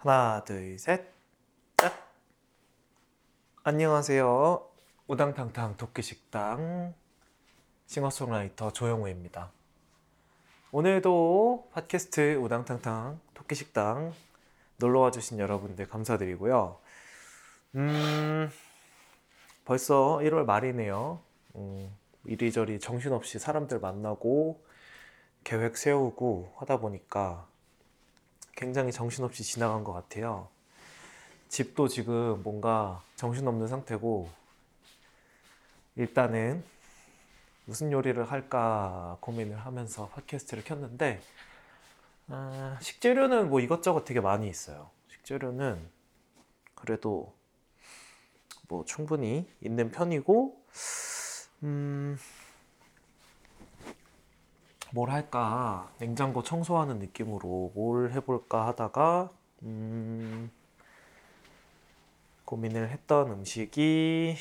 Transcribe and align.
하나, 0.00 0.44
둘, 0.44 0.78
셋. 0.78 1.12
짝. 1.76 1.92
안녕하세요. 3.64 4.64
우당탕탕 5.08 5.76
도끼식당 5.76 6.94
싱어송라이터 7.86 8.72
조영우입니다. 8.72 9.50
오늘도 10.70 11.70
팟캐스트 11.72 12.36
우당탕탕 12.36 13.18
도끼식당 13.34 14.12
놀러와 14.76 15.10
주신 15.10 15.40
여러분들 15.40 15.88
감사드리고요. 15.88 16.78
음, 17.74 18.50
벌써 19.64 20.18
1월 20.18 20.44
말이네요. 20.44 21.20
음, 21.56 21.92
이리저리 22.24 22.78
정신없이 22.78 23.40
사람들 23.40 23.80
만나고 23.80 24.64
계획 25.42 25.76
세우고 25.76 26.54
하다 26.58 26.76
보니까 26.76 27.48
굉장히 28.58 28.90
정신없이 28.90 29.44
지나간 29.44 29.84
것 29.84 29.92
같아요. 29.92 30.48
집도 31.48 31.86
지금 31.86 32.42
뭔가 32.42 33.00
정신없는 33.14 33.68
상태고, 33.68 34.28
일단은 35.94 36.64
무슨 37.66 37.92
요리를 37.92 38.20
할까 38.28 39.16
고민을 39.20 39.56
하면서 39.56 40.08
팟캐스트를 40.08 40.64
켰는데, 40.64 41.20
아, 42.26 42.76
식재료는 42.80 43.48
뭐 43.48 43.60
이것저것 43.60 44.04
되게 44.04 44.20
많이 44.20 44.48
있어요. 44.48 44.90
식재료는 45.08 45.80
그래도 46.74 47.32
뭐 48.66 48.84
충분히 48.84 49.48
있는 49.60 49.92
편이고, 49.92 50.60
음, 51.62 52.18
뭘 54.92 55.10
할까 55.10 55.90
냉장고 55.98 56.42
청소하는 56.42 56.98
느낌으로 56.98 57.72
뭘 57.74 58.12
해볼까 58.12 58.66
하다가 58.68 59.30
음, 59.62 60.50
고민을 62.44 62.88
했던 62.90 63.30
음식이 63.30 64.36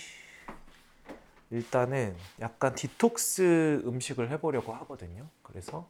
일단은 1.49 2.16
약간 2.39 2.75
디톡스 2.75 3.83
음식을 3.86 4.30
해보려고 4.31 4.73
하거든요. 4.73 5.27
그래서 5.44 5.88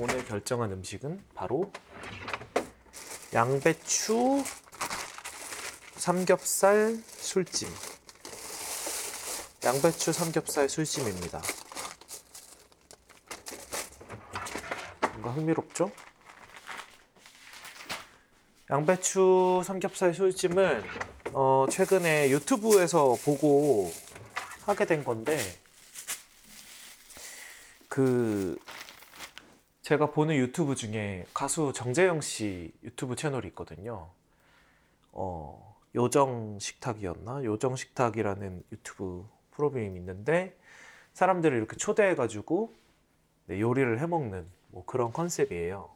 오늘 0.00 0.24
결정한 0.24 0.72
음식은 0.72 1.22
바로 1.34 1.70
양배추 3.34 4.42
삼겹살 5.96 6.96
술찜. 7.06 7.68
양배추 9.64 10.12
삼겹살 10.12 10.68
술찜입니다. 10.68 11.40
뭔가 15.18 15.30
흥미롭죠? 15.32 15.90
양배추 18.70 19.62
삼겹살 19.64 20.14
술찜은 20.14 20.82
어, 21.32 21.66
최근에 21.68 22.30
유튜브에서 22.30 23.16
보고 23.24 23.90
하게 24.64 24.84
된 24.84 25.02
건데 25.02 25.38
그 27.88 28.56
제가 29.82 30.10
보는 30.10 30.36
유튜브 30.36 30.76
중에 30.76 31.26
가수 31.34 31.72
정재영 31.74 32.20
씨 32.20 32.72
유튜브 32.84 33.16
채널이 33.16 33.48
있거든요. 33.48 34.10
어, 35.10 35.76
요정 35.96 36.58
식탁이었나? 36.60 37.42
요정 37.42 37.74
식탁이라는 37.74 38.62
유튜브 38.70 39.26
프로그램이 39.50 39.96
있는데 39.96 40.56
사람들을 41.14 41.56
이렇게 41.56 41.76
초대해 41.76 42.14
가지고 42.14 42.72
네, 43.46 43.60
요리를 43.60 43.98
해 43.98 44.06
먹는 44.06 44.57
뭐 44.68 44.84
그런 44.84 45.12
컨셉이에요. 45.12 45.88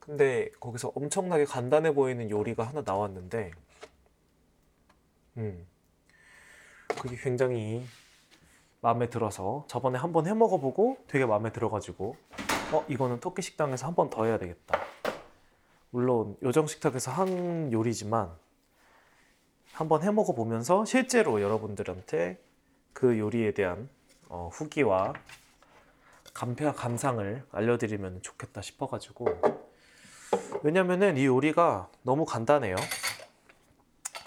근데 0.00 0.50
거기서 0.60 0.92
엄청나게 0.94 1.44
간단해 1.46 1.94
보이는 1.94 2.28
요리가 2.30 2.64
하나 2.64 2.82
나왔는데, 2.84 3.52
음, 5.38 5.66
그게 6.88 7.16
굉장히 7.16 7.84
마음에 8.80 9.08
들어서 9.08 9.64
저번에 9.68 9.98
한번 9.98 10.26
해 10.26 10.34
먹어보고 10.34 10.98
되게 11.08 11.24
마음에 11.24 11.50
들어가지고, 11.52 12.16
어, 12.72 12.84
이거는 12.88 13.20
토끼 13.20 13.40
식당에서 13.42 13.86
한 13.86 13.94
번 13.94 14.10
더 14.10 14.24
해야 14.24 14.38
되겠다. 14.38 14.78
물론 15.90 16.36
요정 16.42 16.66
식탁에서 16.66 17.10
한 17.12 17.72
요리지만 17.72 18.30
한번 19.72 20.02
해 20.02 20.10
먹어보면서 20.10 20.84
실제로 20.84 21.40
여러분들한테 21.40 22.38
그 22.92 23.18
요리에 23.18 23.52
대한 23.54 23.88
어, 24.28 24.50
후기와 24.52 25.12
감패와 26.34 26.72
감상을 26.72 27.44
알려드리면 27.52 28.22
좋겠다 28.22 28.60
싶어가지고. 28.60 29.40
왜냐면은 30.62 31.16
이 31.16 31.26
요리가 31.26 31.88
너무 32.02 32.24
간단해요. 32.24 32.76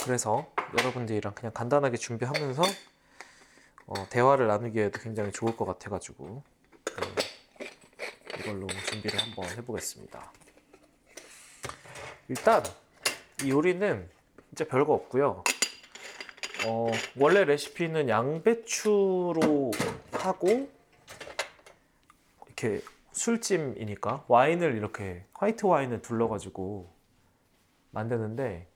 그래서 0.04 0.50
여러분들이랑 0.80 1.34
그냥 1.36 1.52
간단하게 1.54 1.98
준비하면서 1.98 2.64
어, 3.88 3.94
대화를 4.10 4.48
나누기에도 4.48 5.00
굉장히 5.00 5.32
좋을 5.32 5.56
것 5.58 5.66
같아가지고 5.66 6.44
네, 7.60 7.70
이걸로 8.40 8.68
준비를 8.68 9.20
한번 9.20 9.50
해보겠습니다. 9.58 10.32
일단 12.30 12.64
이 13.44 13.50
요리는 13.50 14.10
진짜 14.50 14.66
별거 14.66 14.94
없고요. 14.94 15.44
어, 16.66 16.92
원래 17.18 17.44
레시피는 17.44 18.10
양배추로 18.10 19.72
하고 20.14 20.77
이렇게 22.58 22.84
술찜이니까 23.12 24.26
와인을 24.28 24.76
이렇게 24.76 25.24
화이트 25.34 25.66
와인을 25.66 26.02
둘러가지고 26.02 26.92
만드는데 27.92 28.68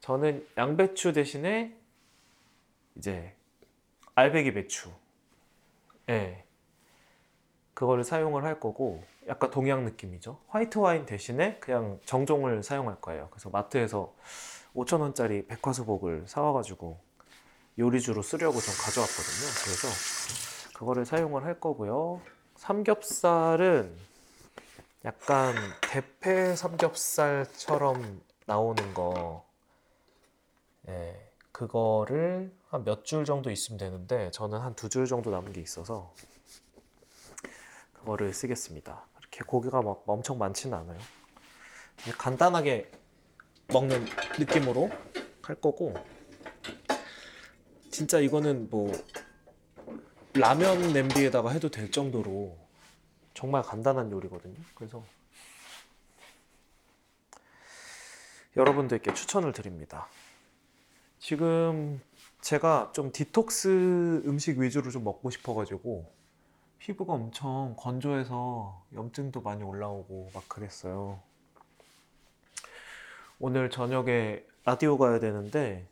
저는 0.00 0.46
양배추 0.56 1.14
대신에 1.14 1.76
이제 2.96 3.34
알배기 4.14 4.52
배추, 4.52 4.90
예, 6.10 6.44
그거를 7.72 8.04
사용을 8.04 8.44
할 8.44 8.60
거고 8.60 9.02
약간 9.26 9.50
동양 9.50 9.84
느낌이죠. 9.84 10.38
화이트 10.48 10.78
와인 10.78 11.06
대신에 11.06 11.56
그냥 11.60 11.98
정종을 12.04 12.62
사용할 12.62 13.00
거예요. 13.00 13.28
그래서 13.30 13.48
마트에서 13.48 14.14
5천 14.74 15.00
원짜리 15.00 15.46
백화수복을 15.46 16.24
사와가지고 16.26 16.98
요리주로 17.78 18.20
쓰려고 18.22 18.60
좀 18.60 18.74
가져왔거든요. 18.74 19.48
그래서 19.64 20.78
그거를 20.78 21.06
사용을 21.06 21.44
할 21.44 21.58
거고요. 21.58 22.20
삼겹살은 22.60 23.96
약간 25.06 25.54
대패 25.80 26.54
삼겹살처럼 26.56 28.20
나오는 28.44 28.92
거, 28.92 29.46
예, 30.86 31.32
그거를 31.52 32.54
한 32.68 32.84
몇 32.84 33.02
줄 33.04 33.24
정도 33.24 33.50
있으면 33.50 33.78
되는데 33.78 34.30
저는 34.32 34.58
한 34.60 34.74
두 34.74 34.90
줄 34.90 35.06
정도 35.06 35.30
남은 35.30 35.54
게 35.54 35.62
있어서 35.62 36.12
그거를 37.94 38.34
쓰겠습니다. 38.34 39.06
이렇게 39.20 39.42
고기가 39.42 39.80
막 39.80 40.02
엄청 40.06 40.36
많지는 40.36 40.76
않아요. 40.76 40.98
간단하게 42.18 42.90
먹는 43.68 44.04
느낌으로 44.38 44.90
할 45.40 45.56
거고 45.56 45.94
진짜 47.90 48.18
이거는 48.20 48.68
뭐 48.68 48.92
라면 50.34 50.92
냄비에다가 50.92 51.50
해도 51.50 51.70
될 51.70 51.90
정도로 51.90 52.56
정말 53.34 53.62
간단한 53.62 54.12
요리거든요. 54.12 54.54
그래서 54.74 55.02
여러분들께 58.56 59.14
추천을 59.14 59.52
드립니다. 59.52 60.08
지금 61.18 62.00
제가 62.40 62.90
좀 62.92 63.12
디톡스 63.12 64.22
음식 64.26 64.58
위주로 64.58 64.90
좀 64.90 65.04
먹고 65.04 65.30
싶어가지고 65.30 66.10
피부가 66.78 67.12
엄청 67.12 67.74
건조해서 67.76 68.84
염증도 68.94 69.42
많이 69.42 69.62
올라오고 69.62 70.30
막 70.32 70.48
그랬어요. 70.48 71.20
오늘 73.38 73.70
저녁에 73.70 74.44
라디오 74.64 74.96
가야 74.96 75.20
되는데 75.20 75.86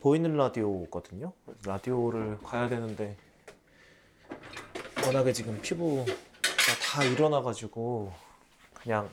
보이는 0.00 0.36
라디오거든요. 0.36 1.32
라디오를 1.64 2.38
가야 2.38 2.68
되는데 2.68 3.16
워낙에 5.04 5.32
지금 5.32 5.60
피부가 5.60 6.04
다 6.82 7.02
일어나가지고 7.02 8.12
그냥 8.74 9.10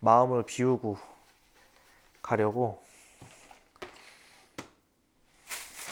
마음을 0.00 0.44
비우고 0.44 0.98
가려고 2.22 2.82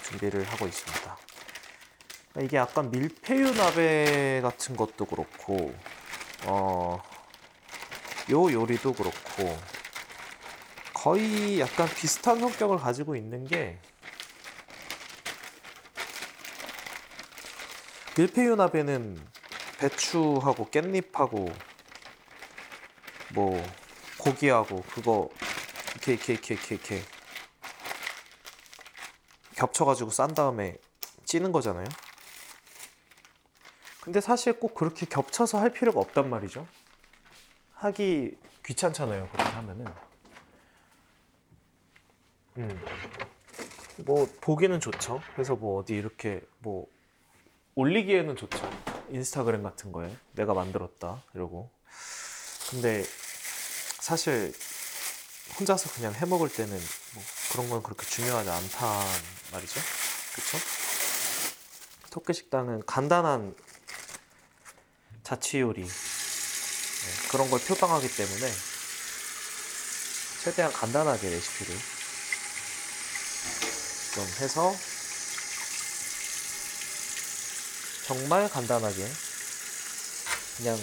준비를 0.05 0.45
하고 0.45 0.67
있습니다. 0.67 1.17
이게 2.41 2.57
약간 2.57 2.91
밀푀유 2.91 3.53
나베 3.55 4.41
같은 4.43 4.77
것도 4.77 5.05
그렇고, 5.05 5.75
어, 6.47 7.03
요 8.31 8.53
요리도 8.53 8.95
그렇고, 8.95 9.57
거의 11.03 11.59
약간 11.59 11.89
비슷한 11.89 12.39
성격을 12.39 12.79
가지고 12.79 13.17
있는 13.17 13.45
게 13.45 13.77
밀푀유 18.17 18.55
나베는 18.55 19.21
배추하고 19.81 20.67
깻잎하고 20.67 21.53
뭐 23.35 23.61
고기하고 24.17 24.83
그거 24.83 25.29
이렇게 25.91 26.13
이렇게 26.13 26.35
이렇게 26.35 26.55
이렇게, 26.55 26.75
이렇게 26.77 27.03
겹쳐가지고 29.57 30.11
싼 30.11 30.33
다음에 30.35 30.77
찌는 31.25 31.51
거잖아요. 31.51 31.87
근데 34.03 34.21
사실 34.21 34.53
꼭 34.61 34.77
그렇게 34.77 35.05
겹쳐서 35.05 35.59
할 35.59 35.73
필요가 35.73 35.99
없단 35.99 36.31
말이죠. 36.31 36.65
하기 37.75 38.39
귀찮잖아요. 38.65 39.29
그렇게 39.33 39.51
하면은. 39.51 40.12
음. 42.59 42.85
뭐 43.99 44.29
보기는 44.41 44.79
좋죠. 44.81 45.21
그래서 45.35 45.55
뭐 45.57 45.81
어디 45.81 45.95
이렇게 45.95 46.41
뭐 46.59 46.87
올리기에는 47.75 48.37
좋죠. 48.37 48.71
인스타그램 49.11 49.63
같은 49.63 49.93
거에 49.93 50.15
내가 50.33 50.55
만들었다 50.55 51.23
이러고. 51.35 51.71
근데 52.71 53.05
사실 54.01 54.53
혼자서 55.59 55.93
그냥 55.93 56.15
해 56.15 56.27
먹을 56.27 56.49
때는 56.49 56.79
뭐 57.15 57.23
그런 57.53 57.69
건 57.69 57.83
그렇게 57.83 58.07
중요하지 58.07 58.51
않단 58.51 59.07
말이죠. 59.53 59.81
그렇죠? 60.35 60.59
토끼 62.11 62.33
식당은 62.33 62.85
간단한 62.87 63.55
자취 65.23 65.61
요리 65.61 65.83
네, 65.83 67.29
그런 67.31 67.51
걸 67.51 67.61
표방하기 67.61 68.09
때문에 68.17 68.51
최대한 70.43 70.73
간단하게 70.73 71.31
레시피를 71.31 72.02
좀 74.15 74.27
해서 74.41 74.77
정말 78.07 78.49
간단하게 78.49 79.11
그냥 80.59 80.79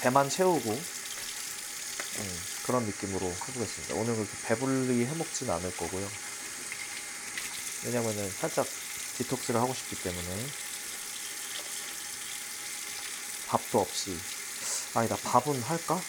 배만 0.00 0.30
채우고 0.30 0.70
음, 0.70 2.42
그런 2.64 2.84
느낌으로 2.84 3.26
해보겠습니다. 3.26 3.94
오늘 3.96 4.14
그렇게 4.14 4.30
배불리 4.44 5.04
해먹지는 5.04 5.52
않을 5.52 5.76
거고요. 5.76 6.08
왜냐면은 7.84 8.30
살짝 8.30 8.66
디톡스를 9.18 9.60
하고 9.60 9.74
싶기 9.74 9.96
때문에 10.02 10.46
밥도 13.48 13.80
없이 13.80 14.18
아니다 14.94 15.16
밥은 15.16 15.60
할까? 15.62 16.00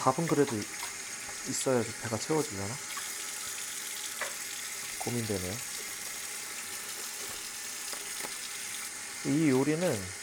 밥은 0.00 0.26
그래도 0.26 0.56
있어야지 1.48 1.92
배가 2.02 2.18
채워지려나? 2.18 2.74
고민되네요. 4.98 5.54
이 9.26 9.50
요리는 9.50 10.20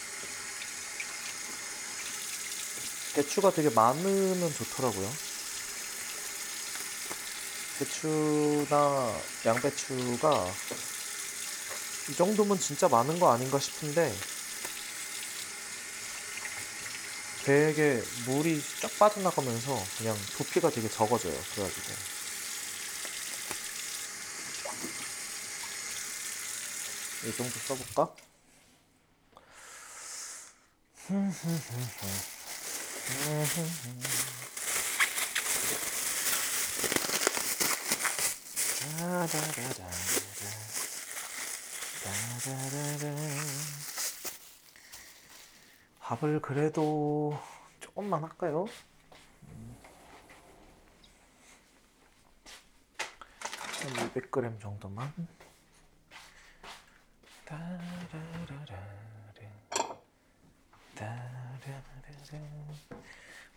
배추가 3.14 3.52
되게 3.52 3.70
많으면 3.70 4.54
좋더라고요. 4.54 5.14
배추나 7.78 9.22
양배추가 9.46 10.54
이 12.10 12.16
정도면 12.16 12.60
진짜 12.60 12.88
많은 12.88 13.20
거 13.20 13.32
아닌가 13.32 13.60
싶은데 13.60 14.16
되게 17.48 18.04
물이 18.26 18.62
쫙 18.82 18.92
빠져나가면서 19.00 19.82
그냥 19.98 20.18
부피가 20.36 20.70
되게 20.70 20.90
적어져요. 20.90 21.34
그래가지고 21.54 21.94
이 27.24 27.32
정도 27.38 27.58
써볼까? 27.58 28.14
밥을 46.08 46.42
그래도 46.42 47.38
조금만 47.82 48.24
할까요? 48.24 48.66
한 52.98 54.10
200g 54.14 54.62
정도만. 54.62 55.12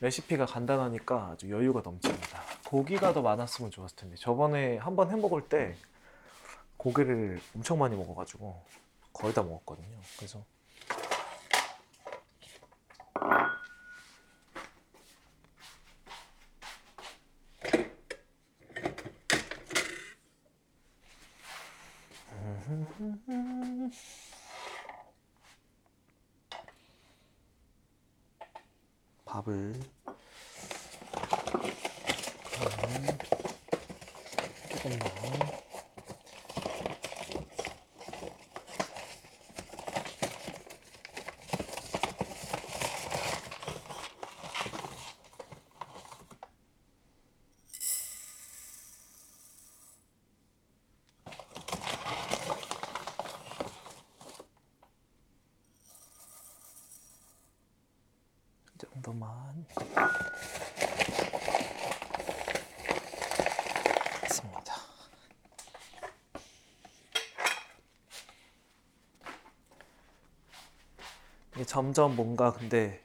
레시피가 0.01 0.47
간단하니까 0.47 1.29
아주 1.29 1.51
여유가 1.51 1.83
넘칩니다. 1.83 2.43
고기가 2.67 3.13
더 3.13 3.23
많았으면 3.23 3.71
좋았을 3.71 3.95
텐데 3.95 4.17
저번에 4.17 4.79
한번 4.79 5.09
해 5.13 5.15
먹을 5.15 5.49
때 5.49 5.77
고기를 6.79 7.41
엄청 7.55 7.79
많이 7.79 7.95
먹어가지고 7.95 8.61
거의 9.13 9.33
다 9.35 9.45
먹었거든요. 9.45 10.01
그래서 10.17 10.45
밥을 29.25 29.73
조금 34.69 34.99
더 34.99 35.31
이 58.81 58.87
정도만 59.03 59.67
했습니다. 64.23 64.75
이게 71.55 71.60
점점 71.71 72.17
뭔가 72.17 72.53
근데 72.53 73.01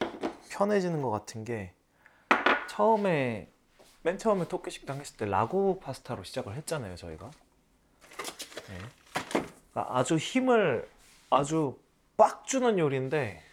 편해지는 0.49 1.03
것 1.03 1.11
같은 1.11 1.43
게 1.43 1.71
처음에 2.67 3.47
맨 4.01 4.17
처음에 4.17 4.47
토끼 4.47 4.71
식당 4.71 4.99
했을 4.99 5.17
때 5.17 5.27
라구 5.27 5.79
파스타로 5.79 6.23
시작을 6.23 6.55
했잖아요 6.55 6.95
저희가 6.95 7.29
네. 7.29 8.77
그러니까 9.71 9.99
아주 9.99 10.17
힘을 10.17 10.89
아주 11.29 11.77
빡 12.17 12.47
주는 12.47 12.79
요리인데 12.79 13.43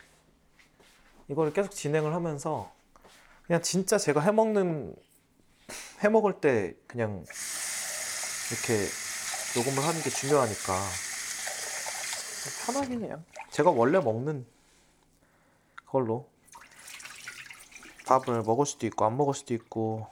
이거를 1.28 1.52
계속 1.52 1.72
진행을 1.72 2.14
하면서 2.14 2.72
그냥 3.46 3.60
진짜 3.60 3.98
제가 3.98 4.22
해먹는 4.22 4.96
해먹을 6.00 6.40
때 6.40 6.74
그냥 6.86 7.22
이렇게 8.50 8.88
녹음을 9.58 9.86
하는 9.86 10.00
게 10.00 10.08
중요하니까 10.08 10.72
편하긴 12.64 13.04
해요. 13.04 13.22
제가 13.50 13.70
원래 13.70 14.00
먹는 14.00 14.46
걸로 15.92 16.28
밥을 18.06 18.42
먹을 18.42 18.66
수도 18.66 18.86
있고 18.86 19.04
안 19.04 19.16
먹을 19.16 19.34
수도 19.34 19.54
있고 19.54 20.08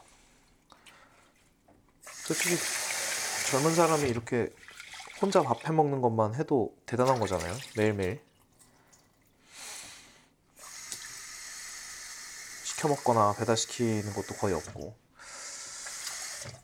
솔직히 2.04 2.54
젊은 3.50 3.74
사람이 3.74 4.08
이렇게 4.08 4.50
혼자 5.20 5.42
밥 5.42 5.66
해 5.66 5.72
먹는 5.72 6.00
것만 6.00 6.34
해도 6.34 6.74
대단한 6.86 7.18
거잖아요. 7.18 7.52
매일매일. 7.76 8.22
시켜 12.64 12.88
먹거나 12.88 13.34
배달 13.38 13.56
시키는 13.56 14.12
것도 14.14 14.34
거의 14.36 14.54
없고 14.54 14.94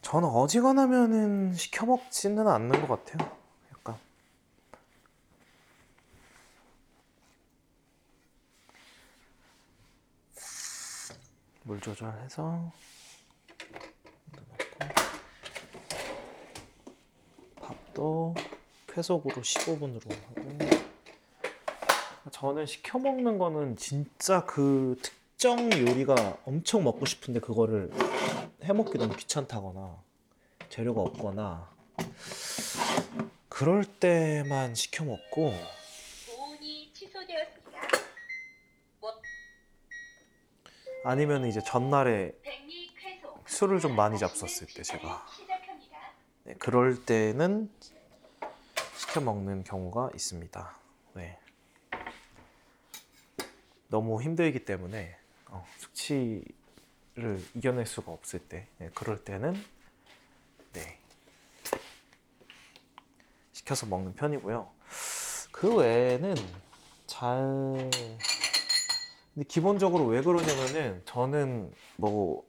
저는 0.01 0.29
어지간하면은 0.29 1.55
시켜 1.55 1.85
먹지는 1.85 2.47
않는 2.49 2.87
것 2.87 3.05
같아요. 3.05 3.37
약간 3.77 3.99
물 11.67 11.81
조절해서 11.81 12.73
넣고 14.37 14.79
밥도 17.57 18.35
쾌속으로 18.87 19.43
15분으로 19.43 20.09
하고. 20.13 20.59
저는 22.31 22.67
시켜 22.67 23.01
먹는 23.01 23.39
거는 23.39 23.77
진짜 23.77 24.45
그 24.45 24.97
특정 25.03 25.73
요리가 25.73 26.39
엄청 26.45 26.85
먹고 26.85 27.05
싶은데 27.05 27.41
그거를 27.41 27.91
해 28.63 28.73
먹기 28.73 28.97
너무 28.99 29.17
귀찮다거나 29.17 29.97
재료가 30.69 31.01
없거나 31.01 31.69
그럴 33.49 33.85
때만 33.85 34.77
시켜 34.77 35.05
먹고 35.05 35.53
보온이 36.29 36.93
취소되었습니다. 36.93 37.67
아니면 41.07 41.47
이제 41.47 41.61
전날에. 41.61 42.33
술을 43.47 43.79
좀 43.79 43.95
많이 43.95 44.19
잡섰을 44.19 44.67
때 44.67 44.83
제가. 44.83 45.25
네, 46.43 46.55
그럴 46.59 47.05
때는 47.05 47.71
시켜 48.97 49.21
먹는 49.21 49.63
경우가 49.63 50.11
있습니다. 50.15 50.77
네. 51.15 51.39
너무 53.87 54.21
힘들기 54.21 54.65
때문에 54.65 55.17
어, 55.47 55.65
숙취를 55.79 57.41
이겨낼 57.55 57.87
수가 57.87 58.11
없을 58.11 58.41
때, 58.41 58.67
네, 58.79 58.91
그럴 58.93 59.23
때는 59.23 59.55
네, 60.73 60.99
시켜서 63.53 63.87
먹는 63.87 64.17
편이고요. 64.17 64.69
그 65.53 65.73
외에는 65.77 66.35
잘 67.07 67.91
근데 69.37 69.47
기본적으로 69.49 70.07
왜 70.07 70.23
그러냐면은 70.23 71.03
저는 71.05 71.71
뭐 71.99 72.43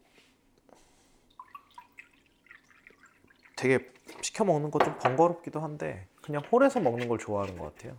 되게 3.57 3.91
시켜 4.21 4.45
먹는 4.45 4.71
거 4.71 4.79
좀 4.79 4.97
번거롭기도 4.99 5.59
한데 5.59 6.07
그냥 6.21 6.41
홀에서 6.49 6.79
먹는 6.79 7.09
걸 7.09 7.17
좋아하는 7.19 7.57
것 7.57 7.75
같아요. 7.75 7.97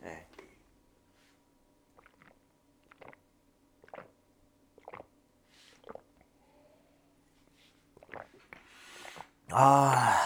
네. 0.00 0.26
아 9.50 10.16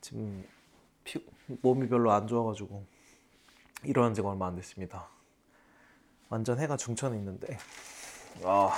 지금 0.00 0.46
피, 1.04 1.24
몸이 1.62 1.88
별로 1.88 2.12
안 2.12 2.26
좋아가지고 2.26 2.86
일어난 3.86 4.14
지가 4.14 4.28
얼마 4.28 4.46
안 4.46 4.56
됐습니다. 4.56 5.08
완전 6.28 6.58
해가 6.58 6.76
중천에 6.76 7.16
있는데 7.16 7.58
아 8.42 8.70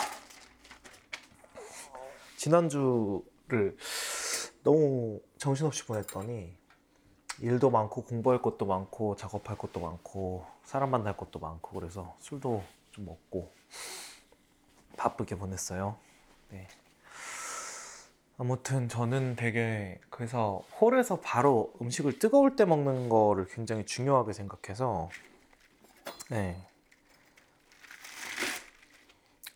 지난주를 2.36 3.76
너무 4.62 5.20
정신없이 5.38 5.84
보냈더니 5.86 6.54
일도 7.40 7.70
많고 7.70 8.04
공부할 8.04 8.40
것도 8.40 8.66
많고 8.66 9.16
작업할 9.16 9.58
것도 9.58 9.80
많고 9.80 10.46
사람 10.64 10.90
만날 10.90 11.16
것도 11.16 11.38
많고 11.38 11.78
그래서 11.78 12.16
술도 12.20 12.62
좀 12.92 13.06
먹고 13.06 13.52
바쁘게 14.96 15.36
보냈어요. 15.36 15.98
네. 16.50 16.66
아무튼 18.38 18.88
저는 18.88 19.37
되게 19.37 19.99
그래서 20.11 20.62
홀에서 20.81 21.21
바로 21.21 21.73
음식을 21.81 22.19
뜨거울 22.19 22.55
때 22.55 22.64
먹는 22.66 23.09
거를 23.09 23.47
굉장히 23.47 23.87
중요하게 23.87 24.33
생각해서 24.35 25.09
네. 26.31 26.57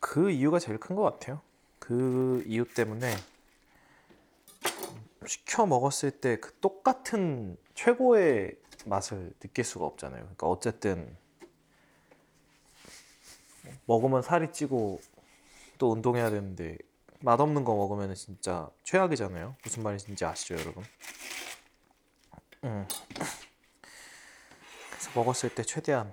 그 0.01 0.31
이유가 0.31 0.59
제일 0.59 0.79
큰 0.79 0.97
것 0.97 1.03
같아요. 1.03 1.43
그 1.79 2.43
이유 2.47 2.65
때문에 2.65 3.15
시켜 5.27 5.67
먹었을 5.67 6.11
때 6.11 6.37
그 6.41 6.55
똑같은 6.61 7.57
최고의 7.75 8.57
맛을 8.87 9.33
느낄 9.41 9.65
수가 9.65 9.85
없잖아요. 9.85 10.21
그러니까 10.23 10.47
어쨌든 10.49 11.17
먹으면 13.85 14.23
살이 14.23 14.51
찌고 14.53 15.01
또 15.79 15.93
운동해야 15.93 16.31
되는데 16.31 16.79
맛없는 17.23 17.65
거 17.65 17.75
먹으면 17.75 18.15
진짜 18.15 18.71
최악이잖아요. 18.85 19.57
무슨 19.63 19.83
말인지 19.83 20.25
아시죠, 20.25 20.55
여러분? 20.55 20.85
음. 22.65 22.87
그래서 24.91 25.11
먹었을 25.15 25.55
때 25.55 25.63
최대한 25.63 26.13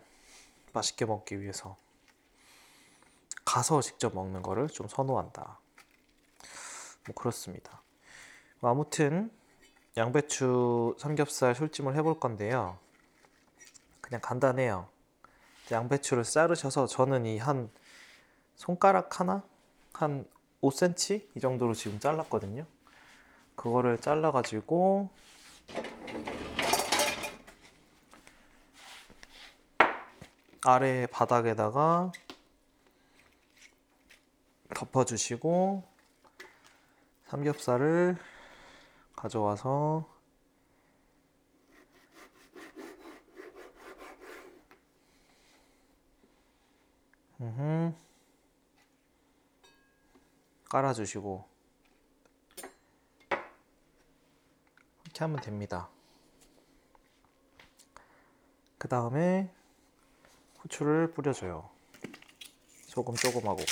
맛있게 0.73 1.05
먹기 1.05 1.41
위해서 1.41 1.77
가서 3.45 3.81
직접 3.81 4.13
먹는 4.13 4.41
거를 4.41 4.67
좀 4.67 4.87
선호한다. 4.87 5.59
뭐 7.07 7.15
그렇습니다. 7.15 7.81
뭐 8.59 8.71
아무튼 8.71 9.31
양배추 9.95 10.97
삼겹살 10.99 11.55
술찜을 11.55 11.95
해볼 11.95 12.19
건데요. 12.19 12.77
그냥 14.01 14.21
간단해요. 14.21 14.89
양배추를 15.71 16.23
자르셔서 16.23 16.87
저는 16.87 17.25
이 17.25 17.37
한 17.39 17.69
손가락 18.55 19.19
하나 19.19 19.43
한 19.93 20.25
5cm 20.61 21.27
이 21.35 21.39
정도로 21.39 21.73
지금 21.73 21.99
잘랐거든요. 21.99 22.65
그거를 23.55 23.97
잘라가지고 23.99 25.09
아래 30.63 31.07
바닥에다가 31.07 32.11
덮어주시고 34.75 35.83
삼겹살을 37.27 38.17
가져와서 39.15 40.05
음흠. 47.39 48.06
깔아주시고 50.69 51.47
이렇게 55.05 55.19
하면 55.19 55.41
됩니다. 55.41 55.89
그 58.77 58.87
다음에 58.87 59.51
후추를 60.59 61.11
뿌려줘요. 61.13 61.69
소금 62.87 63.15
조금 63.15 63.47
하고. 63.47 63.63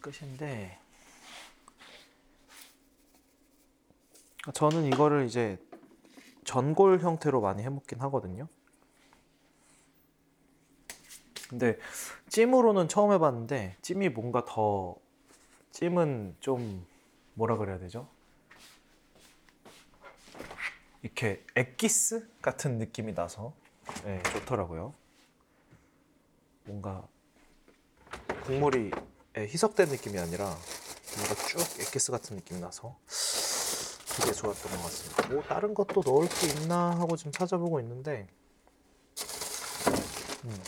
끝인데 0.00 0.78
저는 4.54 4.84
이거를 4.84 5.26
이제 5.26 5.58
전골 6.46 7.00
형태로 7.00 7.40
많이 7.40 7.62
해먹긴 7.62 8.00
하거든요. 8.02 8.48
근데 11.50 11.78
찜으로는 12.28 12.88
처음 12.88 13.12
해봤는데 13.12 13.76
찜이 13.82 14.08
뭔가 14.08 14.44
더 14.44 14.96
찜은 15.72 16.36
좀 16.40 16.86
뭐라 17.34 17.56
그래야 17.56 17.78
되죠? 17.78 18.08
이렇게 21.02 21.44
엑기스 21.54 22.28
같은 22.40 22.78
느낌이 22.78 23.14
나서 23.14 23.52
네, 24.04 24.22
좋더라고요. 24.32 24.94
뭔가 26.64 27.06
국물이 28.44 28.90
예, 29.36 29.42
희석된 29.42 29.88
느낌이 29.88 30.18
아니라 30.18 30.44
뭔가 31.16 31.34
쭉 31.46 31.58
엑기스 31.80 32.10
같은 32.10 32.36
느낌이 32.36 32.60
나서 32.60 32.98
되게 34.26 34.34
좋았던 34.34 34.72
것 34.72 34.82
같습니다. 34.82 35.28
뭐 35.28 35.42
다른 35.44 35.72
것도 35.72 36.02
넣을 36.04 36.28
게 36.28 36.48
있나 36.48 36.90
하고 36.98 37.16
지금 37.16 37.30
찾아보고 37.30 37.78
있는데 37.78 38.26
음. 40.44 40.62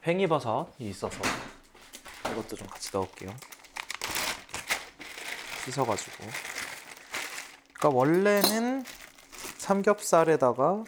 팽이버섯이 0.00 0.90
있어서 0.90 1.16
이것도 2.32 2.56
좀 2.56 2.66
같이 2.66 2.90
넣을게요. 2.92 3.30
씻어가지고. 5.64 6.24
그러니까 7.74 7.88
원래는 7.90 8.84
삼겹살에다가 9.58 10.82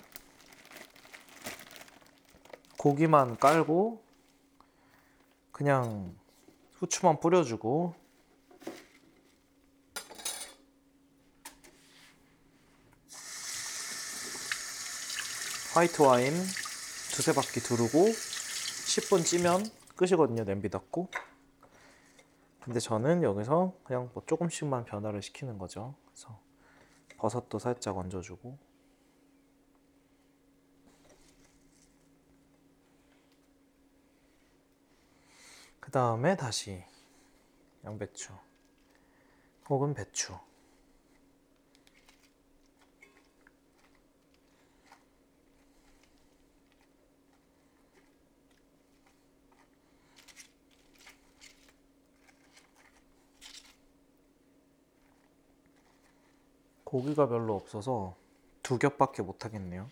고기만 2.77 3.39
깔고 3.39 4.06
그냥 5.57 6.15
후추만 6.75 7.19
뿌려주고. 7.19 7.95
화이트 15.73 16.03
와인 16.03 16.35
두세 17.15 17.33
바퀴 17.33 17.61
두르고 17.61 18.05
10분 18.05 19.25
찌면 19.25 19.65
끝이거든요 19.97 20.45
냄비 20.45 20.69
닫고. 20.69 21.09
근데 22.61 22.79
저는 22.79 23.23
여기서 23.23 23.73
그냥 23.83 24.11
뭐 24.13 24.23
조금씩만 24.27 24.85
변화를 24.85 25.23
시키는 25.23 25.57
거죠. 25.57 25.95
그래서 26.05 26.39
버섯도 27.17 27.59
살짝 27.59 27.97
얹어주고 27.97 28.59
그 35.87 35.93
다음에 35.93 36.37
다시 36.37 36.83
양배추 37.85 38.33
혹은 39.69 39.95
배추. 39.95 40.37
고기가 56.83 57.29
별로 57.29 57.55
없어서 57.55 58.17
두 58.65 58.77
겹밖에 58.81 59.23
못 59.23 59.45
하겠네요. 59.45 59.89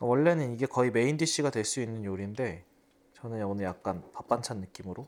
원래는 0.00 0.54
이게 0.54 0.66
거의 0.66 0.90
메인 0.90 1.16
디쉬가 1.16 1.50
될 1.50 1.64
수 1.64 1.80
있는 1.80 2.04
요리인데 2.04 2.64
저는 3.14 3.44
오늘 3.44 3.64
약간 3.66 4.02
밥 4.12 4.26
반찬 4.26 4.60
느낌으로 4.60 5.06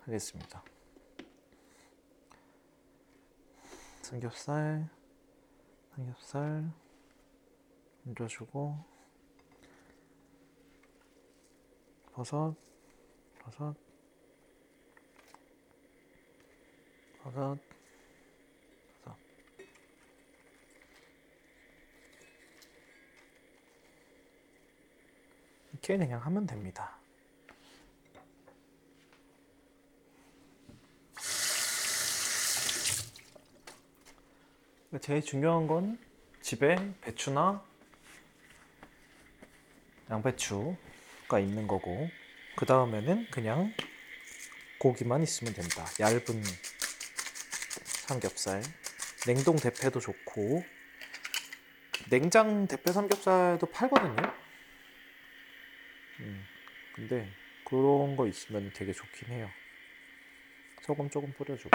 하겠습니다. 0.00 0.64
삼겹살, 4.02 4.88
삼겹살 5.94 6.72
얹어주고 8.06 8.76
버섯, 12.12 12.54
버섯, 13.38 13.74
버섯, 17.22 17.56
이렇게 25.82 25.98
그냥 25.98 26.20
하면 26.20 26.46
됩니다. 26.46 26.96
제일 35.00 35.22
중요한 35.22 35.66
건 35.66 35.98
집에 36.40 36.76
배추나 37.00 37.64
양배추가 40.08 41.40
있는 41.40 41.66
거고 41.66 42.08
그 42.56 42.64
다음에는 42.64 43.26
그냥 43.32 43.74
고기만 44.78 45.22
있으면 45.24 45.52
된다. 45.52 45.84
얇은 45.98 46.44
삼겹살. 48.06 48.62
냉동 49.26 49.56
대패도 49.56 49.98
좋고 49.98 50.62
냉장 52.08 52.68
대패 52.68 52.92
삼겹살도 52.92 53.66
팔거든요. 53.66 54.41
음, 56.22 56.46
근데 56.94 57.28
그런 57.64 58.16
거 58.16 58.26
있으면 58.26 58.72
되게 58.74 58.92
좋긴 58.92 59.28
해요. 59.28 59.50
소금 60.82 61.10
조금 61.10 61.32
뿌려주고. 61.32 61.70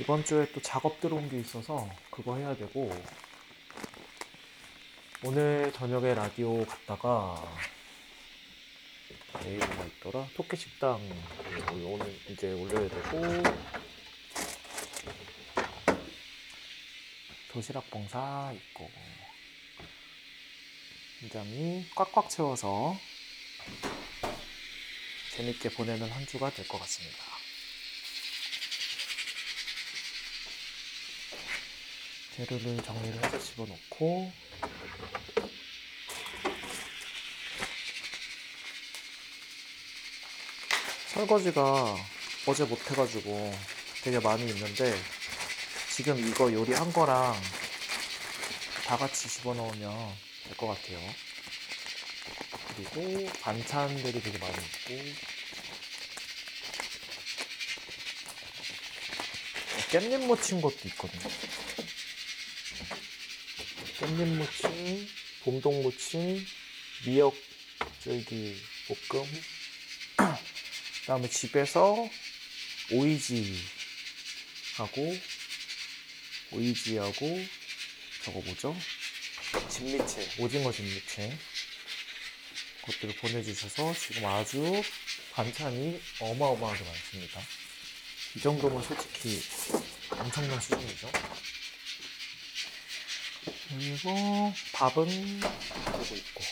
이번 0.00 0.24
주에 0.24 0.46
또 0.52 0.60
작업 0.60 1.00
들어온 1.00 1.28
게 1.28 1.38
있어서 1.38 1.88
그거 2.10 2.36
해야 2.36 2.54
되고 2.56 2.90
오늘 5.24 5.72
저녁에 5.72 6.14
라디오 6.14 6.64
갔다가 6.64 7.42
뭐 9.48 9.86
있더라? 9.86 10.26
토끼 10.34 10.56
식당 10.56 11.00
오늘 11.72 12.18
이제 12.28 12.52
올려야 12.52 12.88
되고 12.88 13.42
도시락 17.52 17.88
봉사 17.90 18.52
있고 18.54 18.90
현장이 21.20 21.86
꽉꽉 21.94 22.28
채워서 22.30 22.96
재밌게 25.36 25.70
보내는 25.70 26.10
한 26.10 26.26
주가 26.26 26.50
될 26.50 26.66
것 26.68 26.78
같습니다. 26.80 27.16
재료를 32.36 32.82
정리를 32.82 33.24
해서 33.24 33.38
집어넣고 33.38 34.32
설거지가 41.14 41.96
어제 42.46 42.64
못해가지고 42.64 43.54
되게 44.02 44.18
많이 44.18 44.42
있는데 44.46 44.94
지금 45.94 46.18
이거 46.18 46.52
요리한 46.52 46.92
거랑 46.92 47.40
다 48.84 48.96
같이 48.96 49.28
집어넣으면 49.28 50.14
될 50.44 50.56
것 50.56 50.66
같아요. 50.66 50.98
그리고 52.76 53.30
반찬들이 53.40 54.20
되게 54.20 54.38
많이 54.38 54.54
있고 54.54 55.14
깻잎 59.90 60.26
무친 60.26 60.60
것도 60.60 60.76
있거든요. 60.88 61.28
깻잎 64.00 64.24
무침, 64.26 65.08
봄동 65.44 65.82
무침, 65.82 66.44
미역 67.06 67.32
쫄기 68.02 68.56
볶음. 69.08 69.24
그다음에 71.04 71.28
집에서 71.28 72.08
오이지 72.90 73.62
하고 74.76 75.14
오이지하고 76.50 77.46
저거 78.24 78.40
뭐죠? 78.40 78.74
진미채, 79.68 80.30
오징어 80.38 80.72
진미채. 80.72 81.38
것들을 82.82 83.16
보내주셔서 83.16 83.94
지금 83.94 84.24
아주 84.26 84.82
반찬이 85.32 86.00
어마어마하게 86.20 86.84
많습니다. 86.84 87.42
이 88.36 88.40
정도면 88.40 88.82
솔직히 88.82 89.42
엄청난 90.10 90.58
수준이죠. 90.58 91.10
그리고 93.68 94.54
밥은 94.72 95.42
하고 95.42 96.16
있고. 96.16 96.44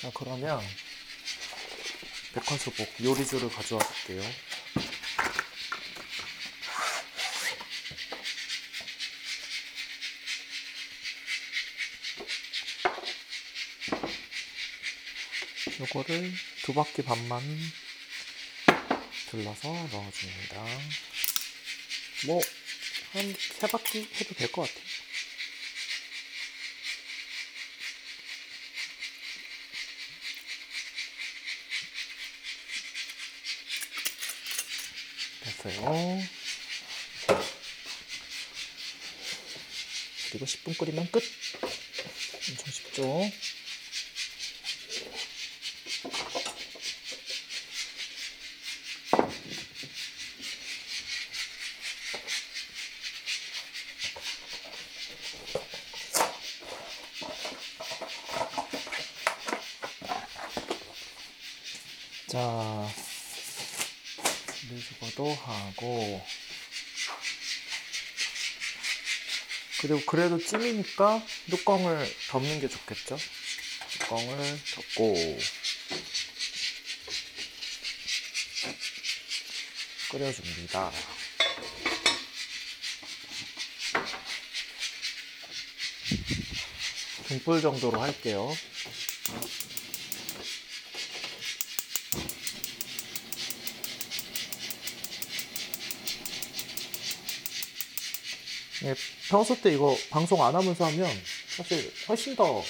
자, 0.00 0.10
그러면 0.14 0.60
백화수복 2.34 2.88
요리조를 3.04 3.50
가져와 3.50 3.80
볼게요. 3.82 4.22
요거를 15.80 16.32
두 16.62 16.74
바퀴 16.74 17.02
반만 17.02 17.42
둘러서 19.30 19.68
넣어줍니다. 19.68 20.64
뭐, 22.26 22.40
한 23.12 23.34
세 23.60 23.66
바퀴 23.66 24.08
해도 24.20 24.34
될 24.34 24.50
것 24.52 24.62
같아요. 24.62 24.89
됐어요. 35.62 36.22
그리고 40.30 40.46
10분 40.46 40.78
끓이면 40.78 41.10
끝! 41.10 41.22
엄청 42.48 42.72
쉽죠? 42.72 43.30
자, 62.28 62.88
분리수거도 65.20 65.34
하고 65.34 66.24
그리고 69.80 70.00
그래도 70.06 70.38
찜이니까 70.38 71.22
뚜껑을 71.50 72.06
덮는 72.30 72.60
게 72.60 72.68
좋겠죠? 72.68 73.18
뚜껑을 73.92 74.60
덮고 74.74 75.38
끓여줍니다. 80.10 80.90
등불 87.28 87.60
정도로 87.60 88.00
할게요. 88.00 88.52
예, 98.90 98.94
평소 99.28 99.60
때 99.60 99.72
이거 99.72 99.96
방송 100.10 100.44
안 100.44 100.54
하면서 100.54 100.84
하면 100.86 101.24
사실 101.56 101.92
훨씬 102.08 102.34
더 102.34 102.64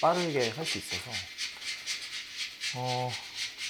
빠르게 0.00 0.50
할 0.50 0.64
수 0.64 0.78
있어서 0.78 1.10
어, 2.74 3.12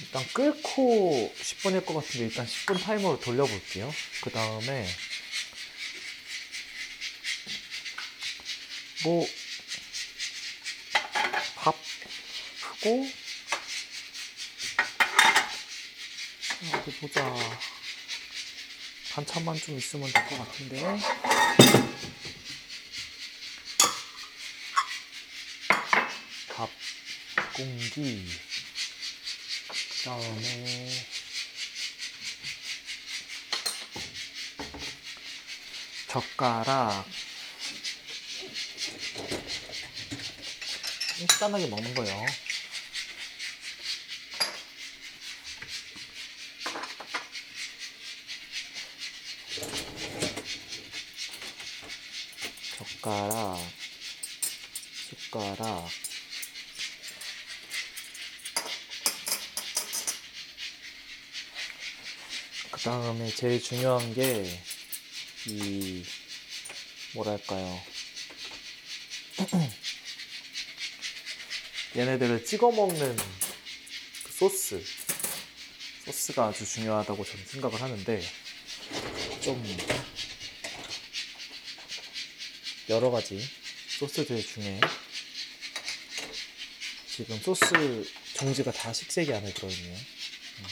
일단 0.01 0.25
끓고 0.33 1.35
10분일 1.41 1.85
것 1.85 1.95
같은데 1.95 2.27
일단 2.27 2.47
10분 2.47 2.81
타이머로 2.83 3.21
돌려볼게요. 3.21 3.93
그 4.23 4.31
다음에 4.31 4.87
뭐 9.05 9.27
밥 11.57 11.75
하고 12.61 13.09
어디 16.75 16.91
보자. 17.01 17.76
반찬만 19.16 19.59
좀 19.59 19.79
있으면 19.79 20.12
될 20.12 20.29
것 20.29 20.37
같은데. 20.37 20.76
밥 26.55 26.68
공기. 27.55 28.29
그 29.68 30.05
다음에 30.05 30.90
젓가락. 36.09 37.07
간단하게 41.38 41.66
먹는 41.68 41.94
거예요. 41.94 42.26
젓가락, 53.07 53.61
숟가락, 55.09 55.88
그 62.73 62.81
다음에 62.81 63.29
제일 63.29 63.62
중요한 63.62 64.12
게, 64.12 64.61
이, 65.47 66.05
뭐랄까요. 67.14 67.81
얘네들을 71.95 72.45
찍어 72.45 72.73
먹는 72.73 73.16
그 74.25 74.33
소스. 74.33 74.85
소스가 76.07 76.47
아주 76.47 76.66
중요하다고 76.66 77.25
저는 77.25 77.47
생각을 77.47 77.81
하는데, 77.81 78.21
좀, 79.40 79.64
여러 82.88 83.11
가지 83.11 83.44
소스들 83.99 84.44
중에 84.46 84.81
지금 87.09 87.40
소스 87.40 87.64
종지가 88.35 88.70
다 88.70 88.92
식색이 88.92 89.33
안에 89.33 89.53
들어있네요. 89.53 89.96
음. 90.59 90.66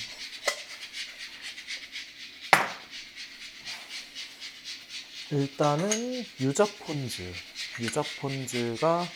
일단은 5.33 6.24
유적 6.40 6.79
폰즈. 6.81 7.35
유적 7.81 8.07
폰즈가 8.20 9.11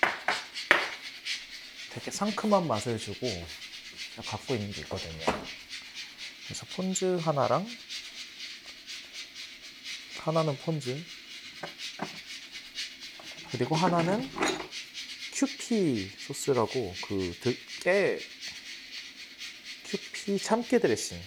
되게 1.92 2.10
상큼한 2.10 2.66
맛을 2.66 2.98
주고 2.98 3.28
갖고 4.26 4.54
있는 4.54 4.72
게 4.72 4.80
있거든요. 4.80 5.24
그래서 6.44 6.66
폰즈 6.74 7.18
하나랑 7.18 7.68
하나는 10.18 10.56
폰즈 10.58 11.17
그리고 13.58 13.74
하나는 13.74 14.30
큐피 15.32 16.08
소스라고 16.16 16.94
그깨 17.02 18.20
큐피 19.84 20.38
참깨 20.38 20.78
드레싱 20.78 21.20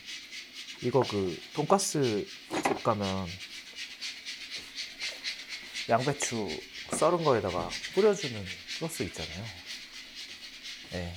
이거 0.81 1.01
그 1.01 1.37
돈가스 1.51 2.25
집 2.63 2.83
가면 2.83 3.27
양배추 5.89 6.47
썰은 6.97 7.25
거에다가 7.25 7.69
뿌려주는 7.95 8.45
소스 8.79 9.03
있잖아요. 9.03 9.45
네, 10.91 11.13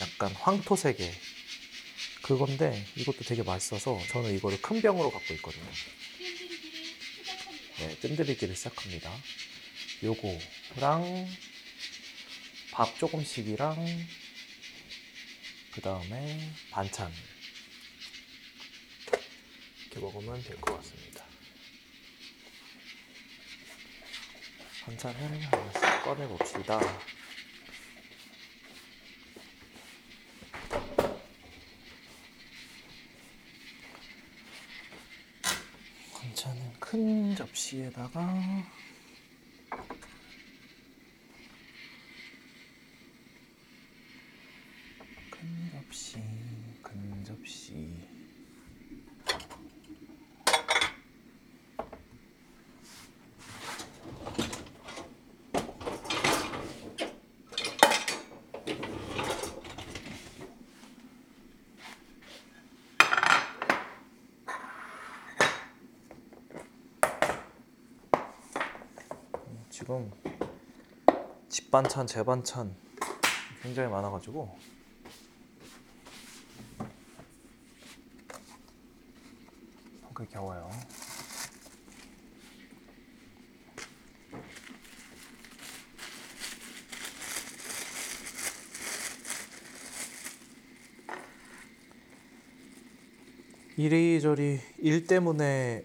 약간 0.00 0.32
황토색의 0.32 1.14
그건데 2.22 2.84
이것도 2.96 3.18
되게 3.20 3.44
맛있어서 3.44 4.00
저는 4.08 4.34
이거를 4.34 4.60
큰 4.60 4.82
병으로 4.82 5.12
갖고 5.12 5.32
있거든요. 5.34 5.64
네, 7.78 7.96
뜸들이기를 8.00 8.56
시작합니다. 8.56 9.12
요거랑 10.02 11.26
밥 12.72 12.98
조금씩이랑 12.98 13.76
그 15.72 15.80
다음에 15.80 16.50
반찬 16.70 17.10
이렇게 19.86 20.00
먹으면 20.00 20.42
될 20.42 20.56
것 20.60 20.76
같습니다. 20.76 21.24
반찬을 24.84 25.18
하나씩 25.46 26.04
꺼내 26.04 26.26
봅시다. 26.28 26.78
반찬은 36.12 36.72
큰 36.80 37.36
접시에다가 37.36 38.42
큰 45.30 45.70
접시, 45.72 46.18
큰 46.82 47.24
접시. 47.24 48.06
지금 69.86 70.10
집 71.48 71.70
반찬, 71.70 72.08
제 72.08 72.24
반찬 72.24 72.74
굉장히 73.62 73.88
많아가지고 73.88 74.58
손끝 80.02 80.28
겨워요. 80.28 80.68
이리저리 93.76 94.58
일 94.78 95.06
때문에 95.06 95.84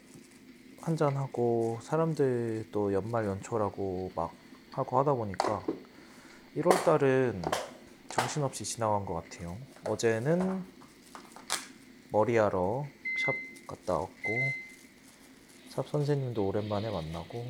한잔하고 0.81 1.79
사람들 1.83 2.69
또 2.71 2.93
연말 2.93 3.25
연초라고 3.25 4.11
막 4.15 4.33
하고 4.71 4.99
하다 4.99 5.13
보니까 5.13 5.63
1월 6.57 6.83
달은 6.83 7.41
정신없이 8.09 8.63
지나간 8.65 9.05
것 9.05 9.13
같아요. 9.13 9.57
어제는 9.87 10.63
머리하러 12.09 12.85
샵 13.25 13.33
갔다 13.67 13.93
왔고 13.99 14.15
샵 15.69 15.87
선생님도 15.87 16.45
오랜만에 16.45 16.89
만나고. 16.89 17.45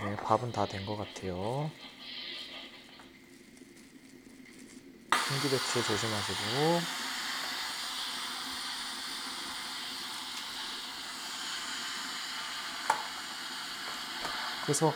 네, 0.00 0.16
밥은 0.16 0.52
다 0.52 0.64
된 0.66 0.86
것 0.86 0.96
같아요. 0.96 1.70
신기 5.28 5.50
배출 5.50 5.82
조심하시고 5.82 7.07
그래서 14.68 14.92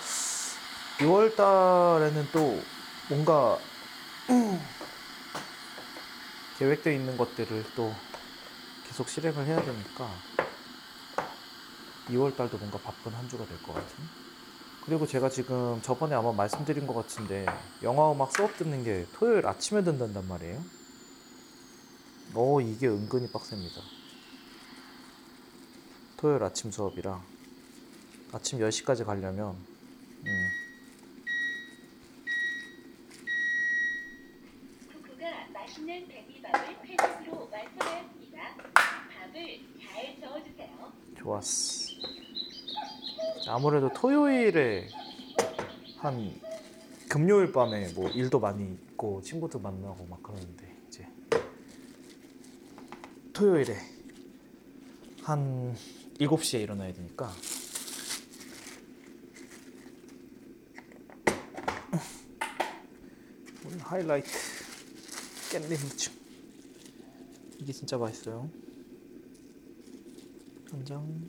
6월 0.99 1.35
달에는 1.35 2.29
또 2.31 2.61
뭔가 3.09 3.59
계획되어 6.59 6.93
있는 6.93 7.17
것들을 7.17 7.65
또 7.75 7.95
계속 8.87 9.09
실행을 9.09 9.47
해야 9.47 9.63
되니까 9.63 10.11
2월 12.11 12.37
달도 12.37 12.59
뭔가 12.59 12.77
바쁜 12.81 13.15
한 13.15 13.27
주가 13.31 13.47
될 13.47 13.57
것 13.63 13.73
같은. 13.73 14.05
그리고 14.85 15.07
제가 15.07 15.31
지금 15.31 15.81
저번에 15.81 16.15
아마 16.17 16.33
말씀드린 16.33 16.87
것 16.87 16.93
같은데 16.93 17.47
영화 17.83 18.13
음악 18.13 18.37
수업 18.37 18.55
듣는 18.59 18.85
게 18.85 19.07
토요일 19.15 19.47
아침에 19.47 19.83
듣는단 19.85 20.29
말이에요. 20.29 20.63
어 22.35 22.61
이게 22.61 22.89
은근히 22.89 23.31
빡셉니다. 23.33 23.81
토요일 26.19 26.43
아침 26.43 26.71
수업이라 26.71 27.23
아침 28.33 28.59
10시까지 28.61 29.05
가려면 29.05 29.57
음, 30.25 30.49
쿠쿠가 34.91 35.49
맛있는 35.53 36.09
백미밥을 36.09 36.77
팬식으로 36.83 37.51
완성하였습니다. 37.53 38.43
밥을 38.75 39.61
잘 39.83 40.21
저어주세요. 40.21 40.93
좋았어. 41.19 41.93
아무래도 43.49 43.93
토요일에 43.93 44.89
한 45.99 46.41
금요일 47.11 47.53
밤에 47.53 47.93
뭐 47.93 48.09
일도 48.09 48.41
많이 48.41 48.65
있고 48.73 49.21
친구들 49.21 49.61
만나고 49.61 50.07
막 50.07 50.23
그러는데 50.23 50.75
이제 50.89 51.07
토요일에 53.35 53.77
한 55.23 55.77
7시에 56.19 56.63
일어나야 56.63 56.95
되니까 56.95 57.31
오늘 63.65 63.79
하이라이트. 63.93 64.31
깻잎 65.51 65.85
무침. 65.85 66.13
이게 67.59 67.75
진짜 67.75 67.99
맛있어요. 67.99 68.49
간장. 70.71 71.29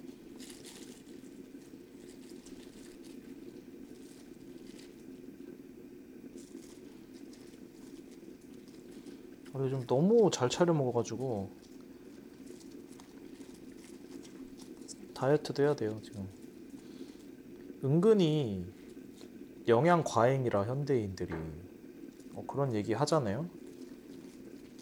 아, 9.52 9.60
요즘 9.60 9.86
너무 9.86 10.32
잘 10.32 10.49
차려 10.49 10.73
먹어가지고 10.73 11.52
다이어트도 15.13 15.63
해야 15.63 15.76
돼요 15.76 15.99
지금. 16.02 16.30
은근히 17.84 18.65
영양 19.67 20.02
과잉이라 20.06 20.63
현대인들이 20.63 21.34
어, 22.34 22.43
그런 22.48 22.74
얘기 22.74 22.93
하잖아요 22.93 23.48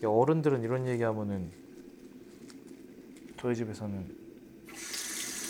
어른들은 0.04 0.64
이런 0.64 0.88
얘기 0.88 1.04
하면은 1.04 1.52
저희 3.40 3.56
집에서는 3.56 4.00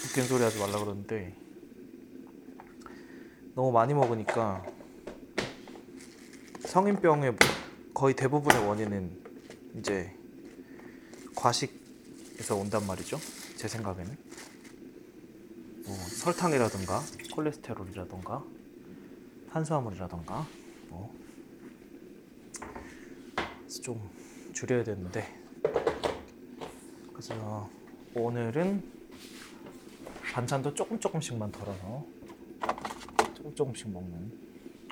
웃긴 0.06 0.24
소리 0.24 0.44
하지 0.44 0.60
말라 0.60 0.80
그러는데 0.80 1.36
너무 3.56 3.72
많이 3.72 3.94
먹으니까 3.94 4.66
성인병의 6.66 7.36
거의 7.94 8.16
대부분의 8.16 8.66
원인은 8.66 9.12
이제 9.78 10.16
과식에서 11.36 12.56
온단 12.56 12.88
말이죠. 12.88 13.20
제 13.58 13.68
생각에는 13.68 14.18
뭐 15.86 15.96
설탕이라든가 15.98 17.02
콜레스테롤이라든가 17.34 18.44
탄수화물이라든가 19.52 20.48
뭐 20.90 21.14
그래서 23.82 23.94
좀 23.94 24.10
줄여야 24.54 24.84
되는데 24.84 25.26
그래서 27.12 27.70
오늘은 28.14 28.84
반찬도 30.32 30.74
조금 30.76 31.00
조금씩만 31.00 31.52
덜어서 31.52 32.06
조금 33.34 33.56
조금씩 33.56 33.90
먹는 33.90 34.32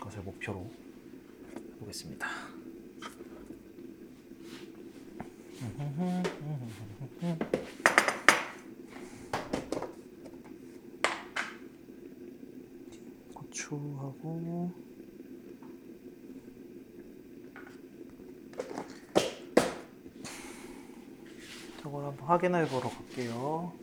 것을 0.02 0.22
목표로 0.24 0.70
해보겠습니다. 1.76 2.28
고추하고 13.34 14.89
저걸 21.90 22.06
한번 22.06 22.28
확인해 22.28 22.68
보러 22.68 22.88
갈게요. 22.88 23.74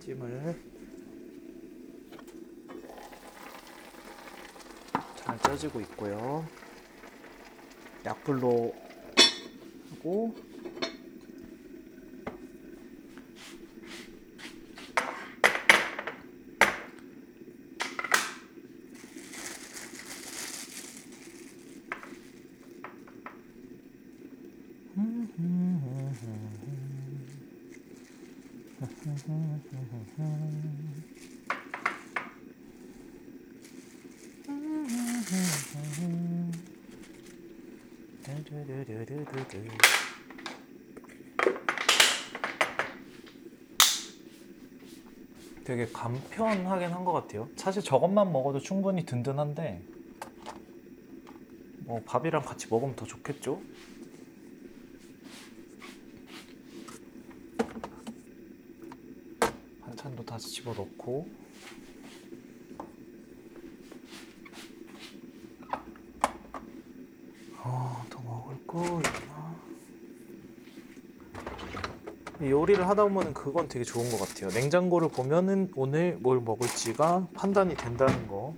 찜을 0.00 0.58
잘 5.16 5.38
쪄지고 5.40 5.82
있고요. 5.82 6.46
약불로 8.06 8.74
하고 9.90 10.34
되게 45.72 45.86
간편하긴 45.90 46.90
한 46.90 47.02
것 47.02 47.12
같아요. 47.12 47.48
사실 47.56 47.82
저것만 47.82 48.30
먹어도 48.30 48.60
충분히 48.60 49.06
든든한데 49.06 49.82
뭐 51.86 52.02
밥이랑 52.04 52.42
같이 52.42 52.66
먹으면 52.68 52.94
더 52.94 53.06
좋겠죠? 53.06 53.58
반찬도 59.80 60.24
다시 60.24 60.48
집어넣고 60.50 61.26
어, 67.64 68.04
더 68.10 68.20
먹을 68.22 68.66
거 68.66 68.78
있나? 68.82 69.56
요리를 72.50 72.88
하다 72.88 73.04
보면 73.04 73.34
그건 73.34 73.68
되게 73.68 73.84
좋은 73.84 74.10
것 74.10 74.18
같아요. 74.18 74.48
냉장고를 74.50 75.08
보면은 75.08 75.70
오늘 75.76 76.16
뭘 76.20 76.40
먹을지가 76.40 77.28
판단이 77.34 77.76
된다는 77.76 78.26
거. 78.26 78.54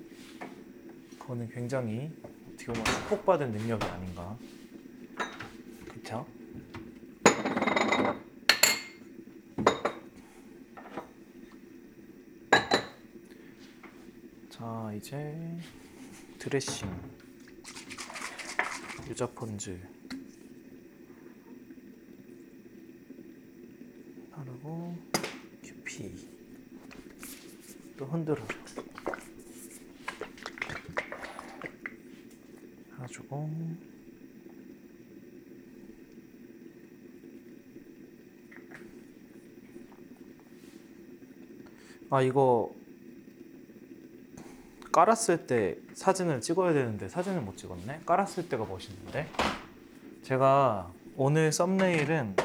그거는 1.19 1.49
굉장히 1.51 2.11
어떻게 2.49 2.67
보면 2.67 2.85
축복받은 2.85 3.53
능력이 3.53 3.85
아닌가. 3.87 4.37
그쵸? 5.93 6.27
자, 14.51 14.93
이제 14.97 15.59
드레싱. 16.39 16.89
유자폰즈. 19.09 19.79
바르고 24.31 24.97
큐피 25.63 26.15
또 28.05 28.11
흔들어 28.11 28.37
해가지고. 32.99 33.51
아 42.11 42.23
이거 42.23 42.73
깔았을 44.93 45.47
때 45.47 45.77
사진을 45.95 46.41
찍어야 46.41 46.73
되는데 46.73 47.09
사진을 47.09 47.41
못 47.41 47.57
찍었네? 47.57 48.03
깔았을 48.07 48.49
때가 48.49 48.67
멋있는데? 48.67 49.29
제가 50.23 50.93
오늘 51.17 51.51
썸네일은 51.51 52.37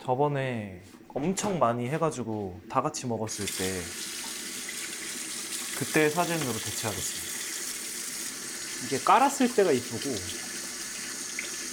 저번에 0.00 0.82
엄청 1.08 1.58
많이 1.58 1.88
해가지고 1.88 2.60
다 2.68 2.82
같이 2.82 3.06
먹었을 3.06 3.46
때 3.46 3.80
그때 5.78 6.08
사진으로 6.10 6.52
대체하겠습니다. 6.52 7.28
이게 8.86 8.98
깔았을 9.04 9.54
때가 9.54 9.72
이쁘고 9.72 10.10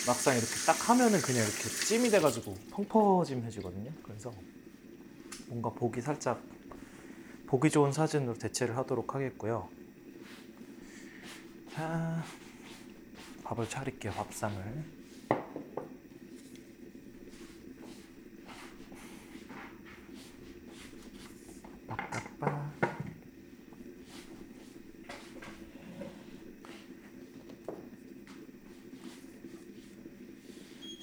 막상 0.08 0.36
이렇게 0.36 0.54
딱 0.66 0.90
하면은 0.90 1.22
그냥 1.22 1.44
이렇게 1.44 1.70
찜이 1.70 2.10
돼가지고 2.10 2.56
펑퍼짐해지거든요. 2.72 3.92
그래서 4.04 4.34
뭔가 5.48 5.70
보기 5.70 6.02
살짝 6.02 6.42
보기 7.48 7.70
좋은 7.70 7.92
사진으로 7.92 8.36
대체를 8.36 8.76
하도록 8.78 9.14
하겠고요. 9.14 9.70
자, 11.74 12.24
밥을 13.44 13.70
차릴게요. 13.70 14.14
밥상을. 14.14 14.95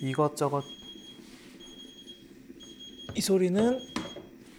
이것저것 0.03 0.65
이 3.15 3.21
소리는 3.21 3.79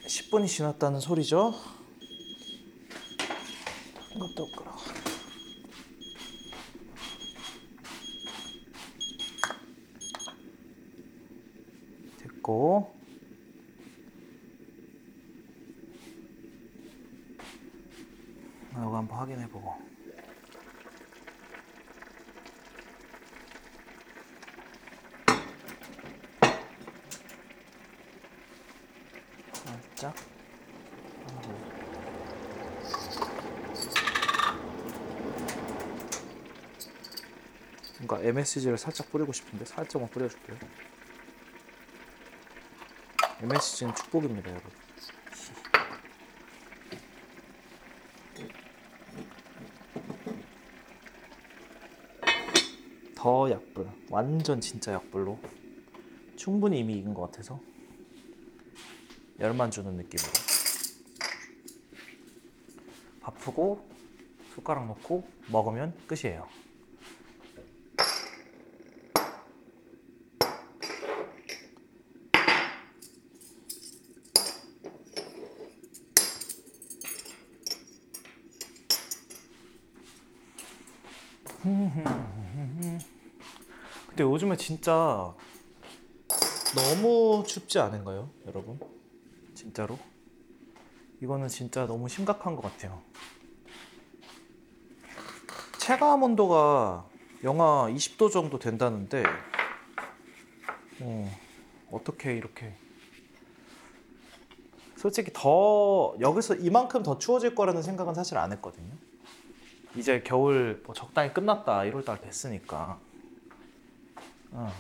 10분이 0.07 0.47
지났다는 0.47 1.01
소리죠. 1.01 1.53
이것도 4.15 4.47
끌어. 4.55 4.73
됐고 12.19 12.95
아, 18.75 18.79
이거 18.79 18.97
한번 18.97 19.17
확인해 19.17 19.45
보고 19.49 19.73
살짝 29.73 30.15
뭔가 37.99 38.19
MSG를 38.33 38.79
살짝 38.79 39.11
뿌리고 39.11 39.31
싶은데 39.31 39.63
살짝만 39.63 40.09
뿌려줄게요. 40.09 40.57
MSG는 43.41 43.93
축복입니다, 43.93 44.49
여러분. 44.49 44.71
더 53.15 53.51
약불, 53.51 53.87
완전 54.09 54.59
진짜 54.59 54.93
약불로 54.93 55.39
충분히 56.35 56.79
이미 56.79 56.97
익은 56.97 57.13
것 57.13 57.21
같아서 57.31 57.61
열만 59.39 59.71
주는 59.71 59.93
느낌으로 59.93 60.29
바쁘고 63.21 63.87
숟가락 64.55 64.87
넣고 64.87 65.25
먹으면 65.47 65.95
끝이에요. 66.07 66.47
근데 84.07 84.23
요즘에 84.53 84.57
진짜 84.57 85.33
너무 86.75 87.43
춥지 87.45 87.79
않은가요, 87.79 88.29
여러분? 88.47 88.79
진짜로? 89.53 89.97
이거는 91.21 91.47
진짜 91.47 91.85
너무 91.85 92.07
심각한 92.09 92.55
것 92.55 92.61
같아요. 92.61 93.01
체감 95.79 96.23
온도가 96.23 97.07
영하 97.43 97.89
20도 97.89 98.31
정도 98.31 98.57
된다는데, 98.59 99.23
어, 101.01 101.31
어떻게 101.91 102.35
이렇게. 102.35 102.75
솔직히 104.95 105.31
더, 105.33 106.15
여기서 106.19 106.55
이만큼 106.55 107.03
더 107.03 107.17
추워질 107.17 107.55
거라는 107.55 107.81
생각은 107.81 108.13
사실 108.13 108.37
안 108.37 108.51
했거든요. 108.53 108.93
이제 109.95 110.21
겨울 110.23 110.81
뭐 110.85 110.95
적당히 110.95 111.33
끝났다, 111.33 111.79
1월달 111.81 112.21
됐으니까. 112.21 112.99
어, 114.53 114.71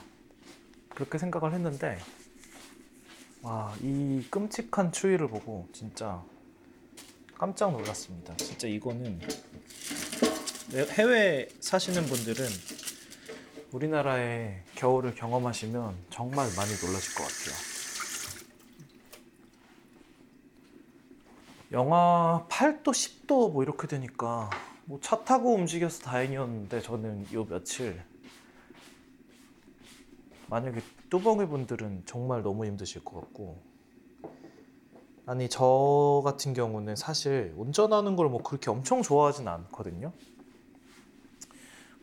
그렇게 0.89 1.17
생각을 1.17 1.53
했는데, 1.53 1.97
와, 3.41 3.75
이 3.81 4.25
끔찍한 4.29 4.91
추위를 4.91 5.27
보고 5.27 5.67
진짜 5.73 6.23
깜짝 7.37 7.71
놀랐습니다. 7.71 8.35
진짜 8.37 8.67
이거는 8.67 9.19
해외 10.91 11.49
사시는 11.59 12.05
분들은 12.05 12.45
우리나라의 13.71 14.63
겨울을 14.75 15.15
경험하시면 15.15 15.95
정말 16.09 16.47
많이 16.55 16.71
놀라실 16.81 17.15
것 17.15 17.23
같아요. 17.23 17.73
영하 21.71 22.45
8도, 22.49 22.83
10도 22.91 23.51
뭐 23.51 23.63
이렇게 23.63 23.87
되니까 23.87 24.49
뭐 24.85 24.99
차 25.01 25.23
타고 25.23 25.55
움직여서 25.55 26.03
다행이었는데 26.03 26.81
저는 26.81 27.33
요 27.33 27.45
며칠 27.45 28.01
만약에 30.53 30.81
뚜벅이 31.09 31.47
분들은 31.47 32.03
정말 32.05 32.43
너무 32.43 32.65
힘드실 32.65 33.03
것 33.03 33.19
같고 33.19 33.59
아니 35.25 35.49
저 35.49 36.21
같은 36.23 36.53
경우는 36.53 36.95
사실 36.95 37.55
운전하는 37.57 38.15
걸 38.15 38.29
뭐 38.29 38.43
그렇게 38.43 38.69
엄청 38.69 39.01
좋아하진 39.01 39.47
않거든요. 39.47 40.13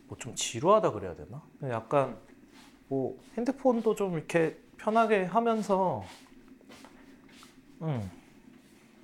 뭐 0.07 0.17
좀 0.19 0.35
지루하다 0.35 0.91
그래야 0.91 1.15
되나? 1.15 1.41
약간 1.69 2.17
뭐 2.89 3.17
핸드폰도 3.37 3.95
좀 3.95 4.17
이렇게 4.17 4.57
편하게 4.77 5.23
하면서 5.23 6.03
음 7.81 8.11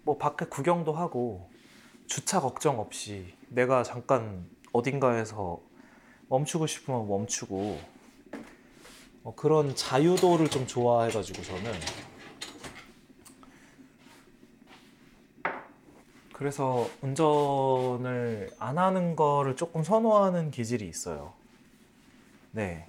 뭐 0.04 0.18
밖에 0.18 0.46
구경도 0.46 0.94
하고 0.94 1.50
주차 2.06 2.40
걱정 2.40 2.80
없이 2.80 3.34
내가 3.50 3.84
잠깐 3.84 4.50
어딘가에서 4.72 5.62
멈추고 6.30 6.66
싶으면 6.66 7.08
멈추고 7.10 7.78
어, 9.28 9.34
그런 9.36 9.76
자유도를 9.76 10.48
좀 10.48 10.66
좋아해가지고 10.66 11.44
저는 11.44 11.74
그래서 16.32 16.90
운전을 17.02 18.52
안 18.58 18.78
하는 18.78 19.18
거를 19.18 19.58
조금 19.58 19.84
선호하는 19.84 20.52
기질이 20.52 20.88
있어요. 20.88 21.34
네. 22.52 22.88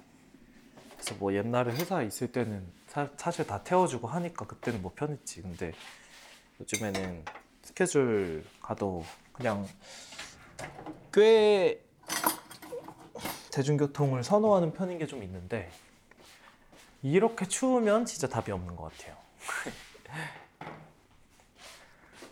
그래서 0.93 1.15
뭐 1.19 1.33
옛날에 1.33 1.73
회사에 1.73 2.05
있을 2.05 2.31
때는 2.31 2.65
사, 2.87 3.09
사실 3.17 3.45
다 3.45 3.61
태워주고 3.61 4.07
하니까 4.07 4.47
그때는 4.47 4.81
뭐 4.81 4.93
편했지. 4.95 5.41
근데 5.41 5.73
요즘에는 6.61 7.25
스케줄 7.63 8.45
가도 8.61 9.03
그냥 9.33 9.67
꽤 11.11 11.83
대중교통을 13.51 14.23
선호하는 14.23 14.71
편인 14.71 14.99
게 14.99 15.05
좀 15.05 15.21
있는데 15.21 15.69
이렇게 17.01 17.45
추우면 17.47 18.05
진짜 18.05 18.27
답이 18.27 18.51
없는 18.51 18.75
것 18.75 18.91
같아요. 18.91 19.15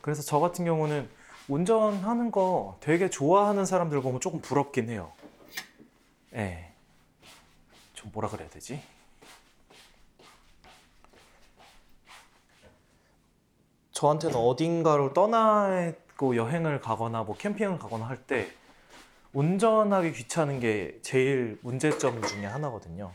그래서 0.02 0.22
저 0.22 0.40
같은 0.40 0.66
경우는 0.66 1.10
운전하는 1.48 2.32
거 2.32 2.78
되게 2.82 3.10
좋아하는 3.10 3.66
사람들 3.66 4.02
보면 4.02 4.20
조금 4.20 4.42
부럽긴 4.42 4.90
해요. 4.90 5.12
예. 6.34 6.38
네. 6.38 6.74
좀 7.94 8.12
뭐라 8.14 8.30
그래야 8.30 8.50
되지? 8.50 8.82
저한테는 13.92 14.36
어딘가를 14.36 15.14
떠나고 15.14 16.36
여행을 16.36 16.80
가거나 16.82 17.24
뭐 17.24 17.36
캠핑을 17.36 17.80
가거나 17.80 18.08
할 18.08 18.18
때 18.28 18.52
운전하기 19.34 20.14
귀찮은 20.14 20.60
게 20.60 21.00
제일 21.02 21.60
문제점 21.62 22.22
중에 22.24 22.46
하나거든요. 22.46 23.12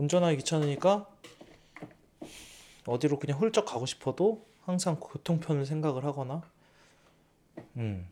운전하기 0.00 0.38
귀찮으니까 0.38 1.06
어디로 2.86 3.18
그냥 3.18 3.38
훌쩍 3.38 3.66
가고 3.66 3.84
싶어도 3.84 4.46
항상 4.62 4.98
교통편을 4.98 5.66
생각을 5.66 6.06
하거나 6.06 6.40
음 7.76 8.08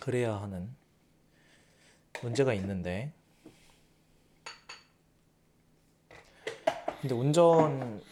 그래야 0.00 0.34
하는 0.36 0.68
문제가 2.22 2.52
있는데 2.52 3.14
근데 7.00 7.14
운전을 7.14 8.02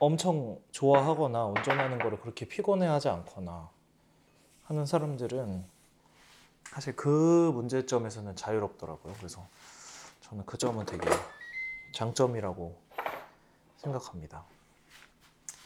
엄청 0.00 0.60
좋아하거나 0.70 1.46
운전하는 1.46 1.98
거를 1.98 2.20
그렇게 2.20 2.46
피곤해하지 2.46 3.08
않거나 3.08 3.70
하는 4.64 4.84
사람들은 4.84 5.64
사실 6.64 6.94
그 6.94 7.50
문제점에서는 7.54 8.36
자유롭더라고요. 8.36 9.14
그래서 9.14 9.46
저는 10.22 10.46
그 10.46 10.56
점은 10.56 10.86
되게 10.86 11.08
장점이라고 11.94 12.80
생각합니다. 13.76 14.44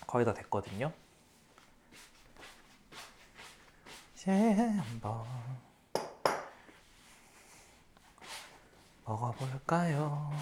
거의 0.07 0.25
다 0.25 0.35
됐거든요. 0.35 0.93
이제 4.15 4.31
한번 4.33 5.25
먹어볼까요? 9.05 10.33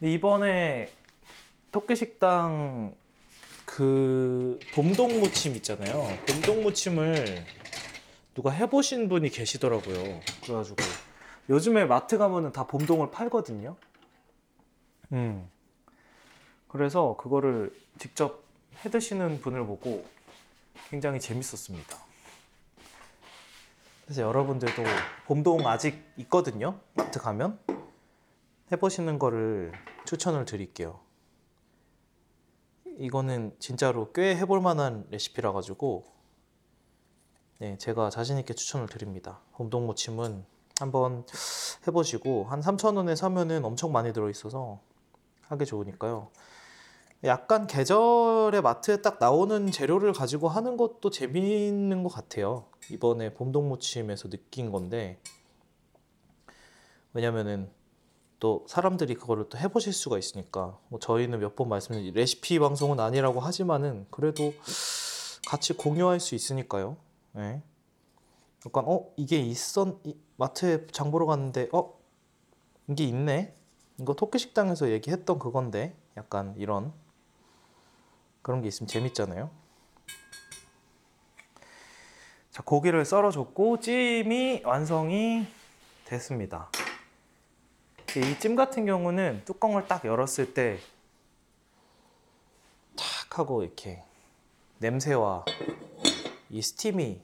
이번에 0.00 0.92
토끼식당 1.70 2.94
그 3.64 4.58
봄동 4.74 5.20
무침 5.20 5.54
있잖아요. 5.56 6.06
봄동 6.26 6.62
무침을 6.62 7.44
누가 8.34 8.50
해보신 8.50 9.08
분이 9.08 9.30
계시더라고요. 9.30 10.20
그래가지고 10.42 10.76
요즘에 11.48 11.84
마트 11.84 12.18
가면은 12.18 12.52
다 12.52 12.66
봄동을 12.66 13.10
팔거든요. 13.10 13.76
음. 15.12 15.48
그래서 16.68 17.16
그거를 17.16 17.74
직접 17.98 18.42
해 18.84 18.90
드시는 18.90 19.40
분을 19.40 19.64
보고 19.66 20.04
굉장히 20.90 21.20
재밌었습니다. 21.20 21.96
그래서 24.04 24.22
여러분들도 24.22 24.82
봄동 25.26 25.66
아직 25.66 26.04
있거든요. 26.18 26.78
마트 26.94 27.18
가면 27.18 27.58
해 28.70 28.76
보시는 28.76 29.18
거를 29.18 29.72
추천을 30.04 30.44
드릴게요. 30.44 31.00
이거는 32.98 33.54
진짜로 33.58 34.12
꽤 34.12 34.36
해볼 34.36 34.60
만한 34.60 35.06
레시피라 35.10 35.52
가지고 35.52 36.04
네, 37.58 37.78
제가 37.78 38.10
자신 38.10 38.38
있게 38.38 38.54
추천을 38.54 38.86
드립니다. 38.86 39.40
봄동 39.52 39.86
무침은 39.86 40.44
한번 40.78 41.24
해보시고 41.86 42.44
한 42.44 42.60
3,000원에 42.60 43.16
사면은 43.16 43.64
엄청 43.64 43.92
많이 43.92 44.12
들어있어서 44.12 44.80
하기 45.48 45.64
좋으니까요. 45.64 46.28
약간 47.24 47.66
계절에 47.66 48.60
마트에 48.60 49.00
딱 49.00 49.18
나오는 49.18 49.70
재료를 49.70 50.12
가지고 50.12 50.48
하는 50.48 50.76
것도 50.76 51.10
재미있는 51.10 52.02
것 52.02 52.10
같아요. 52.10 52.66
이번에 52.90 53.32
봄동 53.32 53.68
무침에서 53.68 54.28
느낀 54.28 54.70
건데 54.70 55.18
왜냐면은 57.14 57.70
또 58.38 58.66
사람들이 58.68 59.14
그거를 59.14 59.48
또 59.48 59.56
해보실 59.56 59.94
수가 59.94 60.18
있으니까 60.18 60.78
뭐 60.88 61.00
저희는 61.00 61.40
몇 61.40 61.56
번 61.56 61.70
말씀드린 61.70 62.12
레시피 62.12 62.58
방송은 62.58 63.00
아니라고 63.00 63.40
하지만은 63.40 64.06
그래도 64.10 64.52
같이 65.46 65.72
공유할 65.72 66.20
수 66.20 66.34
있으니까요. 66.34 66.98
네. 67.32 67.62
약간 68.64 68.84
어 68.86 69.12
이게 69.16 69.38
있었 69.38 70.00
이- 70.04 70.16
마트에 70.36 70.86
장 70.88 71.10
보러 71.10 71.26
갔는데 71.26 71.68
어 71.72 71.98
이게 72.88 73.04
있네 73.04 73.54
이거 74.00 74.14
토끼 74.14 74.38
식당에서 74.38 74.90
얘기했던 74.90 75.38
그건데 75.38 75.94
약간 76.16 76.54
이런 76.56 76.92
그런 78.42 78.62
게 78.62 78.68
있으면 78.68 78.86
재밌잖아요. 78.88 79.50
자 82.50 82.62
고기를 82.62 83.04
썰어줬고 83.04 83.80
찜이 83.80 84.62
완성이 84.64 85.46
됐습니다. 86.06 86.70
이 88.16 88.38
찜 88.40 88.56
같은 88.56 88.86
경우는 88.86 89.42
뚜껑을 89.44 89.86
딱 89.88 90.04
열었을 90.04 90.54
때탁 90.54 90.80
하고 93.38 93.62
이렇게 93.62 94.02
냄새와 94.78 95.44
이 96.48 96.62
스팀이 96.62 97.20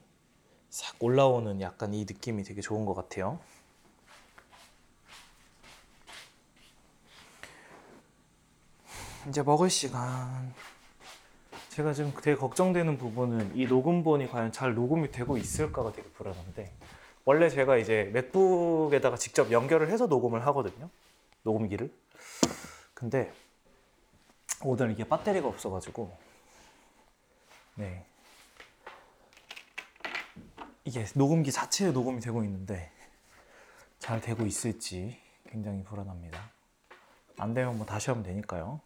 싹 0.72 0.96
올라오는 1.00 1.60
약간 1.60 1.92
이 1.92 2.06
느낌이 2.06 2.44
되게 2.44 2.62
좋은 2.62 2.86
것 2.86 2.94
같아요. 2.94 3.38
이제 9.28 9.42
먹을 9.42 9.68
시간. 9.68 10.54
제가 11.68 11.92
지금 11.92 12.14
되게 12.22 12.34
걱정되는 12.34 12.96
부분은 12.96 13.54
이 13.54 13.66
녹음본이 13.66 14.28
과연 14.28 14.50
잘 14.50 14.72
녹음이 14.74 15.10
되고 15.10 15.36
있을까가 15.36 15.92
되게 15.92 16.08
불안한데 16.08 16.72
원래 17.26 17.50
제가 17.50 17.76
이제 17.76 18.04
맥북에다가 18.14 19.16
직접 19.16 19.52
연결을 19.52 19.90
해서 19.90 20.06
녹음을 20.06 20.46
하거든요. 20.46 20.88
녹음기를. 21.42 21.92
근데 22.94 23.30
오늘 24.64 24.90
이게 24.92 25.04
배터리가 25.06 25.48
없어가지고 25.48 26.16
네 27.74 28.06
이게 30.84 31.04
녹음기 31.14 31.52
자체에 31.52 31.92
녹음이 31.92 32.20
되고 32.20 32.42
있는데 32.42 32.90
잘 33.98 34.20
되고 34.20 34.44
있을지 34.44 35.16
굉장히 35.48 35.84
불안합니다. 35.84 36.50
안 37.38 37.54
되면 37.54 37.76
뭐 37.76 37.86
다시 37.86 38.10
하면 38.10 38.24
되니까요. 38.24 38.80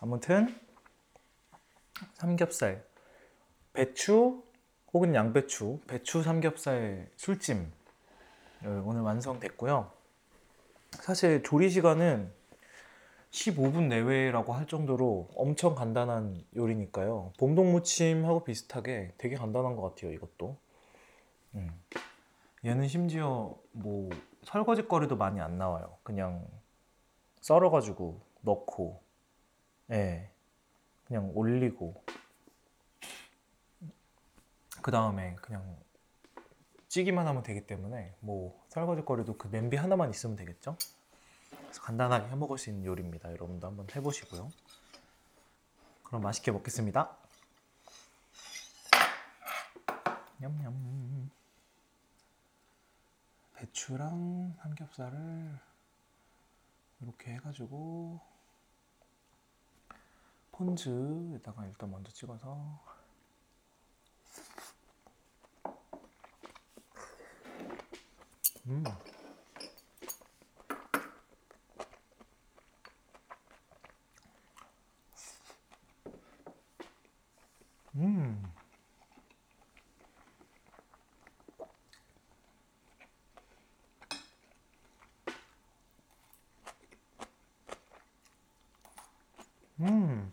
아무튼 0.00 0.54
삼겹살, 2.14 2.84
배추 3.72 4.42
혹은 4.92 5.14
양배추, 5.14 5.80
배추 5.86 6.22
삼겹살 6.22 7.08
술찜 7.16 7.72
어, 8.62 8.82
오늘 8.84 9.00
완성됐고요. 9.00 9.90
사실 10.92 11.42
조리 11.42 11.70
시간은 11.70 12.32
15분 13.32 13.88
내외라고 13.88 14.52
할 14.52 14.66
정도로 14.66 15.28
엄청 15.34 15.74
간단한 15.74 16.44
요리니까요. 16.56 17.32
봄동무침하고 17.38 18.44
비슷하게 18.44 19.14
되게 19.18 19.36
간단한 19.36 19.76
것 19.76 19.82
같아요. 19.82 20.12
이것도. 20.12 20.56
음. 21.54 21.82
얘는 22.64 22.88
심지어 22.88 23.56
뭐 23.72 24.10
설거지 24.44 24.86
거리도 24.86 25.16
많이 25.16 25.40
안 25.40 25.58
나와요. 25.58 25.98
그냥 26.02 26.46
썰어가지고 27.40 28.20
넣고, 28.42 29.02
예, 29.90 30.30
그냥 31.04 31.30
올리고, 31.34 32.02
그 34.82 34.90
다음에 34.90 35.36
그냥 35.36 35.76
찌기만 36.88 37.26
하면 37.26 37.42
되기 37.42 37.66
때문에 37.66 38.14
뭐 38.20 38.62
설거지 38.68 39.04
거리도 39.04 39.36
그 39.36 39.48
냄비 39.50 39.76
하나만 39.76 40.10
있으면 40.10 40.36
되겠죠? 40.36 40.76
그래서 41.50 41.82
간단하게 41.82 42.28
해 42.28 42.34
먹을 42.34 42.58
수 42.58 42.70
있는 42.70 42.84
요리입니다. 42.84 43.30
여러분도 43.30 43.66
한번 43.66 43.86
해보시고요. 43.94 44.50
그럼 46.02 46.22
맛있게 46.22 46.50
먹겠습니다. 46.50 47.16
냠냠. 50.38 51.30
배추랑 53.60 54.54
삼겹살을 54.62 55.58
이렇게 57.02 57.32
해가지고 57.34 58.18
폰즈에다가 60.52 61.66
일단 61.66 61.90
먼저 61.90 62.10
찍어서 62.10 62.80
음. 68.66 68.84
음. 77.96 78.50
음. 89.80 90.30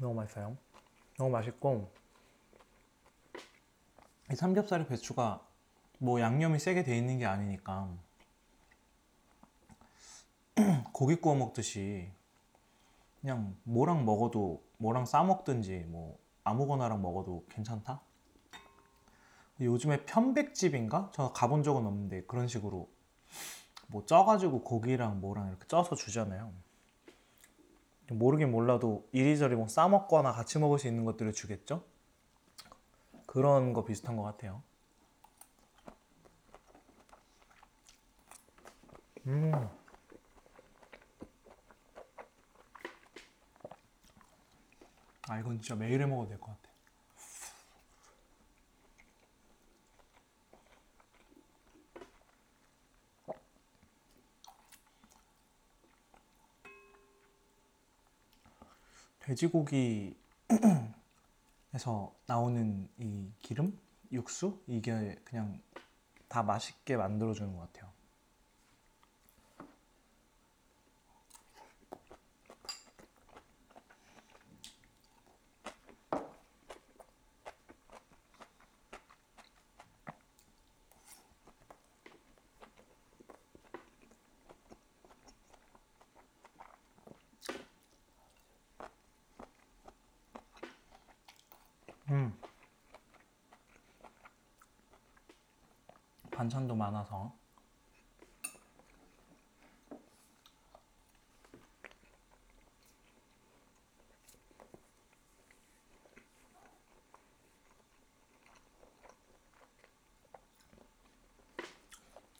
너무 0.00 0.15
맛있어요. 0.26 0.56
너무 1.16 1.30
맛있고 1.30 1.90
이 4.30 4.34
삼겹살에 4.34 4.86
배추가 4.86 5.46
뭐 5.98 6.20
양념이 6.20 6.58
세게 6.58 6.82
돼 6.82 6.96
있는 6.96 7.18
게 7.18 7.26
아니니까 7.26 7.88
고기 10.92 11.16
구워 11.16 11.34
먹듯이 11.36 12.10
그냥 13.20 13.56
뭐랑 13.64 14.04
먹어도 14.04 14.62
뭐랑 14.78 15.06
싸 15.06 15.22
먹든지 15.22 15.86
뭐 15.88 16.18
아무거나랑 16.44 17.00
먹어도 17.00 17.44
괜찮다. 17.48 18.00
요즘에 19.60 20.04
편백집인가? 20.04 21.10
저 21.14 21.32
가본 21.32 21.62
적은 21.62 21.86
없는데 21.86 22.24
그런 22.26 22.46
식으로 22.46 22.88
뭐 23.88 24.04
쪄가지고 24.04 24.62
고기랑 24.62 25.20
뭐랑 25.20 25.48
이렇게 25.48 25.66
쪄서 25.66 25.96
주잖아요. 25.96 26.52
모르긴 28.10 28.50
몰라도 28.52 29.08
이리저리 29.12 29.56
뭐 29.56 29.66
싸 29.68 29.88
먹거나 29.88 30.32
같이 30.32 30.58
먹을 30.58 30.78
수 30.78 30.86
있는 30.88 31.04
것들을 31.04 31.32
주겠죠? 31.32 31.84
그런 33.26 33.72
거 33.72 33.84
비슷한 33.84 34.16
것 34.16 34.22
같아요. 34.22 34.62
음. 39.26 39.52
아 45.28 45.38
이건 45.40 45.60
진짜 45.60 45.74
매일 45.74 46.00
해 46.00 46.06
먹어도 46.06 46.28
될 46.30 46.38
것 46.40 46.46
같아. 46.46 46.65
돼지고기에서 59.26 60.14
나오는 62.26 62.88
이 62.98 63.28
기름, 63.40 63.76
육수 64.12 64.62
이게 64.68 65.16
그냥 65.24 65.60
다 66.28 66.44
맛있게 66.44 66.96
만들어주는 66.96 67.56
것 67.56 67.72
같아요. 67.72 67.96
음. 92.10 92.32
반찬도 96.46 96.76
많아서. 96.76 97.34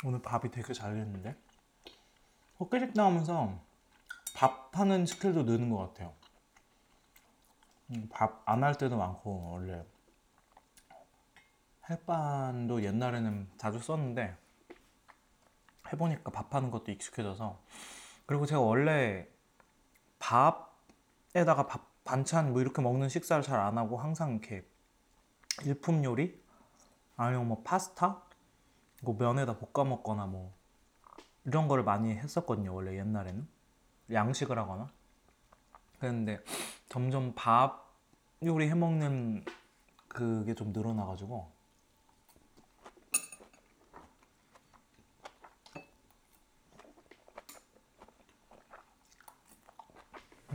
오늘 0.04 0.22
밥이 0.22 0.50
되게 0.52 0.72
잘 0.72 0.94
됐는데? 0.94 1.34
헛개식 2.60 2.92
나오면서 2.94 3.60
밥하는 4.34 5.04
스킬도 5.06 5.42
느는 5.42 5.70
것 5.70 5.78
같아요. 5.78 6.14
밥 8.10 8.42
안 8.46 8.62
할 8.62 8.76
때도 8.78 8.96
많고 8.96 9.50
원래 9.52 9.84
햇반도 11.90 12.82
옛날에는 12.82 13.48
자주 13.58 13.78
썼는데 13.78 14.36
해보니까 15.92 16.30
밥하는 16.32 16.70
것도 16.70 16.90
익숙해져서. 16.90 17.60
그리고 18.26 18.44
제가 18.46 18.60
원래 18.60 19.28
밥에다가 20.18 21.66
밥 21.66 21.86
반찬 22.04 22.52
뭐 22.52 22.60
이렇게 22.60 22.80
먹는 22.82 23.08
식사를 23.08 23.42
잘 23.42 23.60
안 23.60 23.78
하고 23.78 23.96
항상 23.96 24.32
이렇게 24.32 24.64
일품 25.64 26.04
요리? 26.04 26.40
아니면 27.16 27.48
뭐 27.48 27.62
파스타? 27.64 28.22
뭐 29.02 29.16
면에다 29.18 29.58
볶아 29.58 29.84
먹거나 29.84 30.26
뭐 30.26 30.54
이런 31.44 31.66
거를 31.68 31.84
많이 31.84 32.12
했었거든요 32.14 32.74
원래 32.74 32.96
옛날에는. 32.98 33.46
양식을 34.12 34.58
하거나. 34.58 34.90
그랬는데 35.98 36.44
점점 36.88 37.32
밥 37.34 37.92
요리 38.44 38.68
해 38.68 38.74
먹는 38.74 39.44
그게 40.08 40.54
좀 40.54 40.72
늘어나가지고 40.72 41.50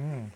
음. 0.01 0.31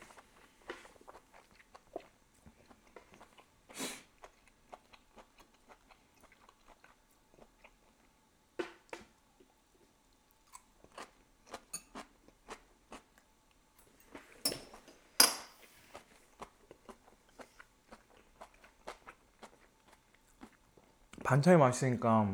반찬이 21.24 21.57
맛있으니까 21.57 22.32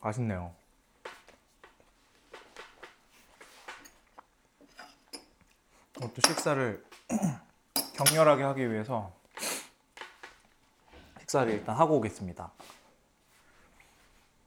맛있네요. 0.00 0.52
이것도 5.96 6.20
식사를 6.46 6.84
격렬하게 7.96 8.44
하기 8.44 8.70
위해서 8.70 9.12
식사를 11.18 11.52
일단 11.52 11.74
하고 11.74 11.96
오겠습니다. 11.96 12.52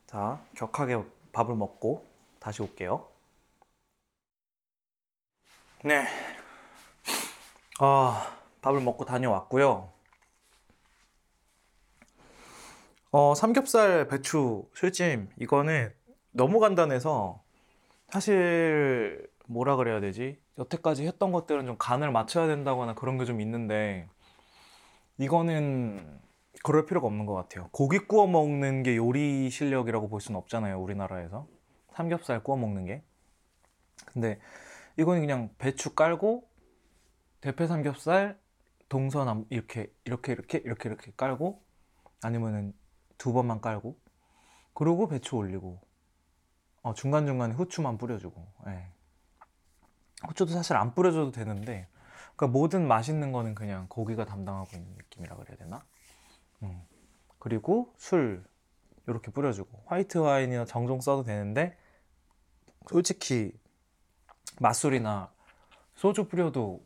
자, 0.07 0.41
격하게 0.55 1.03
밥을 1.33 1.55
먹고 1.55 2.05
다시 2.39 2.61
올게요. 2.61 3.05
네. 5.83 6.07
아, 7.81 8.37
밥을 8.61 8.79
먹고 8.79 9.03
다녀왔고요. 9.03 9.91
어, 13.11 13.35
삼겹살 13.35 14.07
배추 14.07 14.69
술찜 14.73 15.31
이거는 15.37 15.93
너무 16.31 16.61
간단해서 16.61 17.43
사실 18.07 19.29
뭐라 19.47 19.75
그래야 19.75 19.99
되지? 19.99 20.39
여태까지 20.59 21.07
했던 21.07 21.31
것들은 21.31 21.65
좀 21.65 21.77
간을 21.77 22.11
맞춰야 22.11 22.47
된다거나 22.47 22.95
그런 22.95 23.17
게 23.17 23.25
좀 23.25 23.41
있는데 23.41 24.07
이거는 25.17 26.19
그럴 26.63 26.85
필요가 26.85 27.07
없는 27.07 27.25
것 27.25 27.33
같아요. 27.33 27.69
고기 27.71 27.99
구워 27.99 28.27
먹는 28.27 28.83
게 28.83 28.95
요리 28.97 29.49
실력이라고 29.49 30.09
볼 30.09 30.21
수는 30.21 30.37
없잖아요, 30.39 30.81
우리나라에서. 30.81 31.47
삼겹살 31.91 32.43
구워 32.43 32.57
먹는 32.57 32.85
게. 32.85 33.03
근데 34.07 34.39
이거는 34.97 35.21
그냥 35.21 35.49
배추 35.57 35.95
깔고 35.95 36.49
대패 37.41 37.67
삼겹살 37.67 38.39
동서남 38.89 39.45
이렇게 39.49 39.91
이렇게 40.05 40.33
이렇게 40.33 40.57
이렇게 40.59 40.89
이렇게 40.89 41.11
깔고 41.15 41.61
아니면은 42.21 42.73
두 43.17 43.33
번만 43.33 43.61
깔고 43.61 43.97
그리고 44.73 45.07
배추 45.07 45.35
올리고 45.35 45.81
어, 46.81 46.93
중간 46.93 47.25
중간에 47.25 47.53
후추만 47.53 47.97
뿌려주고 47.97 48.47
예. 48.67 48.87
후추도 50.27 50.51
사실 50.51 50.75
안 50.75 50.93
뿌려줘도 50.93 51.31
되는데 51.31 51.87
그러니까 52.35 52.47
모든 52.47 52.87
맛있는 52.87 53.31
거는 53.31 53.55
그냥 53.55 53.85
고기가 53.89 54.25
담당하고 54.25 54.69
있는 54.75 54.93
느낌이라 54.97 55.35
그래야 55.35 55.57
되나? 55.57 55.83
음. 56.63 56.81
그리고 57.37 57.93
술 57.97 58.43
이렇게 59.07 59.31
뿌려주고 59.31 59.83
화이트 59.85 60.17
와인이나 60.17 60.65
정종 60.65 61.01
써도 61.01 61.23
되는데 61.23 61.77
솔직히 62.89 63.53
맛술이나 64.59 65.31
소주 65.95 66.27
뿌려도 66.27 66.85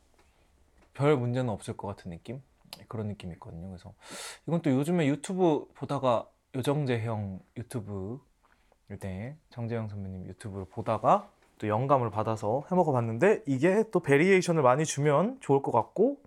별 0.93 1.17
문제는 1.17 1.49
없을 1.49 1.75
것 1.75 1.87
같은 1.87 2.11
느낌? 2.11 2.41
그런 2.87 3.07
느낌이 3.07 3.33
있거든요. 3.33 3.67
그래서 3.67 3.93
이건 4.47 4.61
또 4.61 4.71
요즘에 4.71 5.07
유튜브 5.07 5.67
보다가 5.75 6.27
요정재형 6.55 7.39
유튜브 7.57 8.19
때 8.99 9.37
정재형 9.49 9.87
선배님 9.89 10.27
유튜브를 10.27 10.65
보다가 10.65 11.31
또 11.63 11.69
영감을 11.69 12.09
받아서 12.09 12.63
해 12.69 12.75
먹어봤는데 12.75 13.43
이게 13.47 13.85
또 13.91 14.01
variation을 14.01 14.61
많이 14.61 14.83
주면 14.83 15.37
좋을 15.39 15.61
것 15.61 15.71
같고 15.71 16.17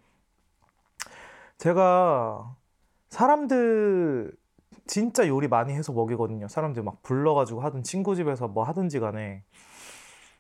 제가 1.59 2.57
사람들 3.11 4.33
진짜 4.87 5.29
요리 5.29 5.47
많이 5.47 5.75
해서 5.75 5.93
먹이거든요. 5.93 6.49
사람들 6.49 6.83
막 6.83 7.03
불러가지고 7.03 7.61
하든 7.61 7.83
친구 7.83 8.17
집에서 8.17 8.49
뭐 8.49 8.65
하든지 8.65 8.99
간에 8.99 9.43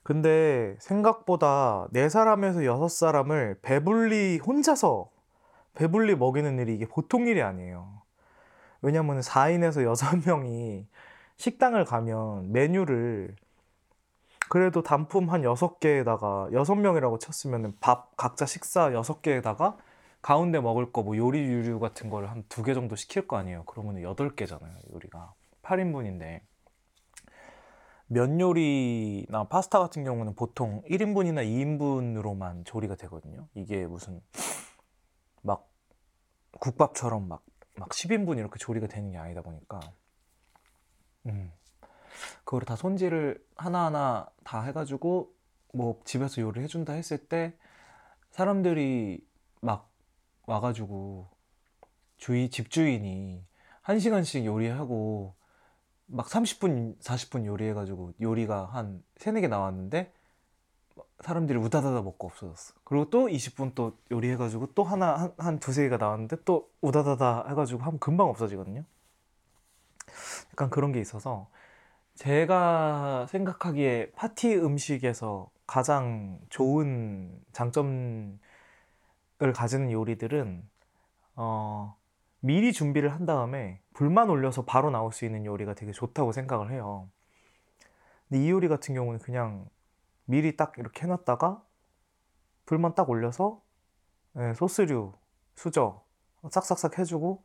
근데 0.03 0.77
생각보다 0.79 1.89
네 1.91 2.09
사람에서 2.09 2.65
여섯 2.65 2.89
사람을 2.89 3.59
배불리 3.61 4.39
혼자서 4.39 5.11
배불리 5.75 6.17
먹이는 6.17 6.59
일이 6.59 6.75
이게 6.75 6.87
보통 6.87 7.27
일이 7.27 7.43
아니에요. 7.43 8.01
왜냐면 8.81 9.21
4인에서 9.21 9.85
6명이 9.95 10.87
식당을 11.37 11.85
가면 11.85 12.53
메뉴를 12.53 13.37
그래도 14.49 14.83
단품 14.83 15.31
한 15.31 15.43
6개에다가 15.43 16.51
6명이라고 16.53 17.19
쳤으면 17.21 17.77
밥 17.81 18.17
각자 18.17 18.47
식사 18.47 18.91
6개에다가 18.91 19.77
가운데 20.23 20.61
먹을 20.61 20.93
거 20.93 21.03
뭐 21.03 21.17
요리 21.17 21.41
유류 21.41 21.79
같은 21.81 22.11
거를 22.11 22.31
한 22.31 22.45
두 22.49 22.63
개 22.65 22.75
정도 22.75 22.97
시킬 22.97 23.27
거 23.29 23.37
아니에요. 23.37 23.65
그러면 23.67 23.97
8개잖아요, 24.03 24.93
요리가. 24.93 25.35
8인분인데. 25.63 26.41
면 28.09 28.41
요리나 28.41 29.45
파스타 29.49 29.81
같은 29.81 30.05
경우는 30.05 30.37
보통 30.37 30.83
1인분이나 30.89 31.45
2인분으로만 31.45 32.65
조리가 32.65 32.95
되거든요. 32.97 33.49
이게 33.55 33.85
무슨 33.87 34.21
막 35.43 35.69
국밥처럼 36.61 37.27
막, 37.29 37.43
막 37.77 37.89
10인분 37.91 38.39
이렇게 38.39 38.59
조리가 38.59 38.87
되는 38.87 39.11
게 39.11 39.19
아니다 39.19 39.43
보니까 39.43 39.81
음. 41.27 41.53
그거를 42.45 42.67
다 42.67 42.77
손질을 42.77 43.45
하나하나 43.57 44.29
다 44.45 44.63
해가지고 44.63 45.33
뭐 45.73 46.01
집에서 46.05 46.41
요리를 46.41 46.63
해준다 46.63 46.93
했을 46.93 47.19
때 47.19 47.57
사람들이 48.31 49.27
막 49.61 49.91
와가지고 50.47 51.29
주위 52.17 52.49
집주인이 52.51 53.45
한 53.83 53.99
시간씩 53.99 54.45
요리하고 54.45 55.35
막 56.07 56.27
30분, 56.27 56.99
40분 57.01 57.45
요리해가지고 57.45 58.15
요리가 58.21 58.67
한 58.67 59.03
세네 59.17 59.41
개 59.41 59.49
나왔는데 59.49 60.13
사람들이 61.21 61.59
우다다다 61.59 62.03
먹고 62.03 62.27
없어졌어. 62.29 62.75
그리고 62.85 63.11
또 63.11 63.27
20분 63.27 63.75
또 63.75 63.99
요리해가지고 64.11 64.75
또 64.75 64.85
하나 64.85 65.15
한, 65.15 65.33
한 65.39 65.59
두세 65.59 65.83
개가 65.85 65.97
나왔는데 65.97 66.37
또 66.45 66.71
우다다다 66.81 67.47
해가지고 67.49 67.83
하면 67.83 67.99
금방 67.99 68.29
없어지거든요. 68.29 68.85
약간 70.53 70.71
그런 70.71 70.93
게 70.93 71.01
있어서 71.01 71.49
제가 72.17 73.27
생각하기에 73.29 74.13
파티 74.13 74.57
음식에서 74.57 75.51
가장 75.67 76.41
좋은 76.49 77.45
장점을 77.53 78.39
가지는 79.55 79.93
요리들은 79.93 80.67
어, 81.37 81.95
미리 82.41 82.73
준비를 82.73 83.13
한 83.13 83.27
다음에 83.27 83.83
불만 83.93 84.31
올려서 84.31 84.65
바로 84.65 84.91
나올 84.91 85.13
수 85.13 85.27
있는 85.27 85.45
요리가 85.45 85.75
되게 85.75 85.93
좋다고 85.93 86.33
생각을 86.33 86.73
해요. 86.73 87.09
근데 88.29 88.43
이 88.43 88.51
요리 88.51 88.69
같은 88.69 88.95
경우는 88.95 89.21
그냥 89.21 89.69
미리 90.25 90.57
딱 90.57 90.73
이렇게 90.79 91.03
해놨다가 91.03 91.63
불만 92.65 92.95
딱 92.95 93.11
올려서 93.11 93.61
예, 94.39 94.55
소스류, 94.55 95.13
수저 95.55 96.03
싹싹싹 96.51 96.99
해주고 96.99 97.43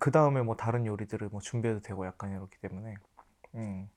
그 0.00 0.10
다음에 0.10 0.42
뭐 0.42 0.56
다른 0.56 0.84
요리들을 0.84 1.28
뭐 1.28 1.40
준비해도 1.40 1.80
되고 1.80 2.04
약간 2.06 2.32
이렇기 2.32 2.58
때문에 2.60 2.96
음. 3.54 3.88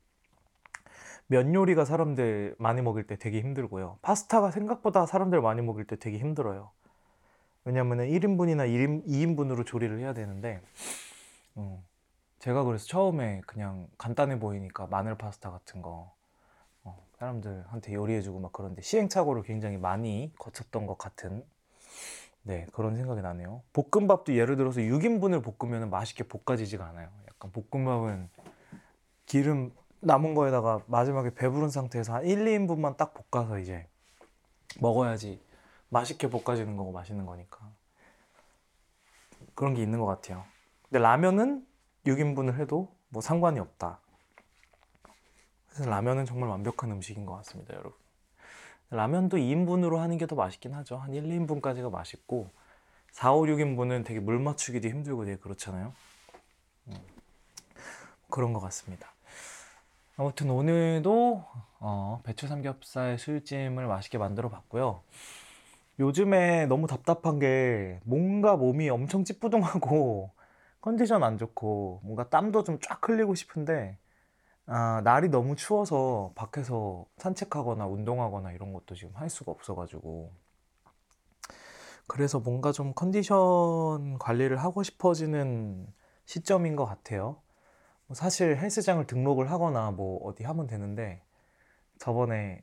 면 1.27 1.53
요리가 1.53 1.85
사람들 1.85 2.55
많이 2.57 2.81
먹을 2.81 3.07
때 3.07 3.15
되게 3.15 3.39
힘들고요. 3.39 3.99
파스타가 4.01 4.51
생각보다 4.51 5.05
사람들 5.05 5.41
많이 5.41 5.61
먹을 5.61 5.85
때 5.85 5.95
되게 5.95 6.17
힘들어요. 6.17 6.71
왜냐면은 7.63 8.09
1인분이나 8.09 8.67
1인, 8.67 9.05
2인분으로 9.05 9.65
조리를 9.65 9.97
해야 9.99 10.13
되는데 10.13 10.61
음, 11.57 11.77
제가 12.39 12.63
그래서 12.63 12.85
처음에 12.85 13.41
그냥 13.45 13.87
간단해 13.97 14.39
보이니까 14.39 14.87
마늘 14.87 15.15
파스타 15.15 15.51
같은 15.51 15.81
거 15.81 16.11
어, 16.83 17.05
사람들한테 17.19 17.93
요리해주고 17.93 18.39
막 18.39 18.51
그런데 18.51 18.81
시행착오를 18.81 19.43
굉장히 19.43 19.77
많이 19.77 20.33
거쳤던 20.37 20.87
것 20.87 20.97
같은 20.97 21.45
네 22.43 22.65
그런 22.73 22.95
생각이 22.95 23.21
나네요. 23.21 23.61
볶음밥도 23.73 24.35
예를 24.35 24.57
들어서 24.57 24.81
6인분을 24.81 25.43
볶으면 25.43 25.89
맛있게 25.89 26.23
볶아지지가 26.23 26.85
않아요. 26.87 27.09
약간 27.27 27.51
볶음밥은 27.51 28.29
기름 29.31 29.71
남은 30.01 30.35
거에다가 30.35 30.81
마지막에 30.87 31.33
배부른 31.33 31.69
상태에서 31.69 32.15
한 32.15 32.25
1, 32.25 32.43
2인분만 32.43 32.97
딱 32.97 33.13
볶아서 33.13 33.59
이제 33.59 33.87
먹어야지 34.81 35.41
맛있게 35.87 36.29
볶아지는 36.29 36.75
거고 36.75 36.91
맛있는 36.91 37.25
거니까 37.25 37.71
그런 39.55 39.73
게 39.73 39.81
있는 39.81 39.99
것 39.99 40.05
같아요. 40.05 40.43
근데 40.83 40.99
라면은 40.99 41.65
6인분을 42.05 42.59
해도 42.59 42.93
뭐 43.07 43.21
상관이 43.21 43.57
없다. 43.59 44.01
그래서 45.69 45.89
라면은 45.89 46.25
정말 46.25 46.49
완벽한 46.49 46.91
음식인 46.91 47.25
것 47.25 47.33
같습니다, 47.37 47.73
여러분. 47.75 47.93
라면도 48.89 49.37
2인분으로 49.37 49.95
하는 49.95 50.17
게 50.17 50.25
더 50.25 50.35
맛있긴 50.35 50.73
하죠. 50.73 50.97
한 50.97 51.13
1, 51.13 51.23
2인분까지가 51.23 51.89
맛있고 51.89 52.49
4, 53.13 53.31
5, 53.31 53.43
6인분은 53.43 54.03
되게 54.03 54.19
물 54.19 54.39
맞추기도 54.39 54.89
힘들고 54.89 55.23
되게 55.23 55.37
그렇잖아요. 55.37 55.93
음, 56.87 56.95
그런 58.29 58.51
것 58.51 58.59
같습니다. 58.59 59.13
아무튼 60.17 60.49
오늘도 60.51 61.45
어, 61.79 62.21
배추 62.23 62.47
삼겹살 62.47 63.17
술찜을 63.17 63.87
맛있게 63.87 64.17
만들어 64.17 64.49
봤고요. 64.49 65.01
요즘에 65.99 66.65
너무 66.67 66.87
답답한 66.87 67.39
게 67.39 67.99
뭔가 68.05 68.55
몸이 68.57 68.89
엄청 68.89 69.23
찌뿌둥하고 69.23 70.31
컨디션 70.81 71.23
안 71.23 71.37
좋고 71.37 72.01
뭔가 72.03 72.29
땀도 72.29 72.63
좀 72.63 72.79
쫙 72.81 73.07
흘리고 73.07 73.35
싶은데 73.35 73.97
아, 74.67 75.01
날이 75.03 75.29
너무 75.29 75.55
추워서 75.55 76.33
밖에서 76.35 77.05
산책하거나 77.17 77.87
운동하거나 77.87 78.53
이런 78.53 78.73
것도 78.73 78.95
지금 78.95 79.15
할 79.15 79.29
수가 79.29 79.51
없어가지고 79.51 80.31
그래서 82.07 82.39
뭔가 82.39 82.71
좀 82.71 82.93
컨디션 82.93 84.17
관리를 84.19 84.57
하고 84.57 84.83
싶어지는 84.83 85.87
시점인 86.25 86.75
것 86.75 86.85
같아요. 86.85 87.37
뭐 88.11 88.15
사실 88.15 88.57
헬스장을 88.57 89.07
등록을 89.07 89.49
하거나 89.51 89.91
뭐 89.91 90.21
어디 90.27 90.43
하면 90.43 90.67
되는데 90.67 91.23
저번에 91.97 92.61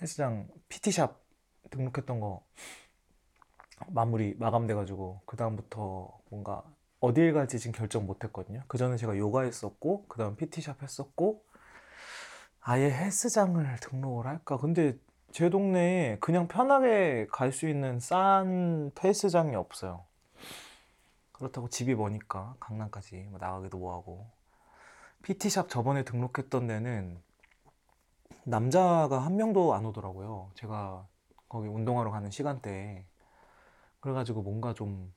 헬스장 0.00 0.48
PT샵 0.68 1.22
등록했던 1.70 2.18
거 2.18 2.44
마무리 3.86 4.34
마감돼가지고 4.38 5.22
그 5.26 5.36
다음부터 5.36 6.18
뭔가 6.30 6.64
어딜 6.98 7.32
갈지 7.34 7.60
지금 7.60 7.72
결정 7.72 8.04
못했거든요. 8.04 8.64
그 8.66 8.78
전에 8.78 8.96
제가 8.96 9.16
요가 9.16 9.42
했었고 9.42 10.06
그 10.08 10.18
다음 10.18 10.34
PT샵 10.34 10.82
했었고 10.82 11.44
아예 12.60 12.90
헬스장을 12.90 13.64
등록을 13.80 14.26
할까? 14.26 14.56
근데 14.58 14.98
제 15.30 15.50
동네에 15.50 16.18
그냥 16.20 16.48
편하게 16.48 17.28
갈 17.30 17.52
수 17.52 17.68
있는 17.68 18.00
싼 18.00 18.90
헬스장이 19.04 19.54
없어요. 19.54 20.05
그렇다고 21.36 21.68
집이 21.68 21.94
머니까 21.94 22.56
강남까지 22.60 23.26
뭐 23.30 23.38
나가기도 23.38 23.78
뭐하고 23.78 24.30
PT샵 25.22 25.68
저번에 25.68 26.02
등록했던 26.02 26.66
데는 26.66 27.20
남자가 28.44 29.18
한 29.18 29.36
명도 29.36 29.74
안 29.74 29.84
오더라고요. 29.86 30.50
제가 30.54 31.06
거기 31.48 31.68
운동하러 31.68 32.10
가는 32.10 32.30
시간대에 32.30 33.04
그래가지고 34.00 34.42
뭔가 34.42 34.72
좀 34.72 35.12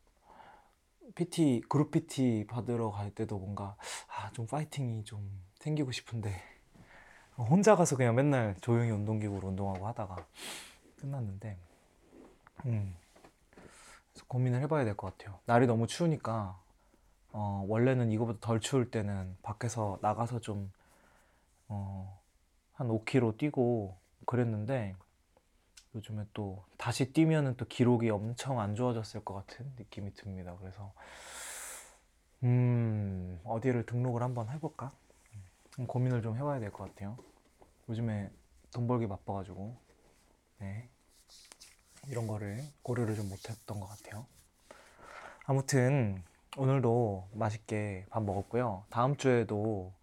PT 1.16 1.64
그룹 1.70 1.92
PT 1.92 2.48
받으러 2.48 2.92
갈 2.92 3.12
때도 3.12 3.38
뭔가 3.38 3.76
아, 4.08 4.32
좀 4.32 4.46
파이팅이 4.46 5.06
좀 5.06 5.30
생기고 5.60 5.92
싶은데 5.92 6.34
혼자 7.38 7.76
가서 7.76 7.96
그냥 7.96 8.16
맨날 8.16 8.56
조용히 8.62 8.92
운동기구로 8.92 9.48
운동하고 9.48 9.88
하다가 9.88 10.26
끝났는데 11.00 11.58
음. 12.66 12.96
고민을 14.28 14.62
해봐야 14.62 14.86
될 14.86 14.96
것 14.96 15.18
같아요. 15.18 15.40
날이 15.46 15.68
너무 15.68 15.88
추우니까 15.88 16.60
어, 17.32 17.66
원래는 17.68 18.12
이거보다 18.12 18.40
덜 18.42 18.60
추울 18.62 18.92
때는 18.92 19.38
밖에서 19.44 20.00
나가서 20.02 20.42
좀 20.42 20.72
어, 21.68 22.22
한 22.74 22.90
5km 22.90 23.38
뛰고 23.38 23.98
그랬는데 24.26 24.96
요즘에 25.96 26.26
또 26.34 26.64
다시 26.78 27.14
뛰면은 27.14 27.56
또 27.58 27.66
기록이 27.66 28.10
엄청 28.10 28.60
안 28.60 28.76
좋아졌을 28.76 29.24
것 29.26 29.34
같은 29.36 29.72
느낌이 29.78 30.14
듭니다. 30.14 30.56
그래서 30.60 30.94
음 32.44 33.40
어디를 33.44 33.86
등록을 33.86 34.24
한번 34.24 34.50
해볼까? 34.50 34.92
음, 35.80 35.88
고민을 35.88 36.22
좀 36.22 36.38
해봐야 36.38 36.60
될 36.60 36.72
것 36.72 36.86
같아요. 36.90 37.18
요즘에 37.90 38.32
돈 38.74 38.88
벌기 38.88 39.08
바빠가지고 39.08 39.78
네 40.60 40.90
이런 42.10 42.28
거를 42.28 42.64
고려를 42.82 43.16
좀 43.16 43.30
못했던 43.30 43.80
것 43.80 43.88
같아요. 43.88 44.26
아무튼 45.46 46.24
오늘도 46.58 47.28
맛있게 47.34 48.06
밥 48.10 48.24
먹었고요. 48.24 48.84
다음 48.90 49.16
주에도 49.16 49.94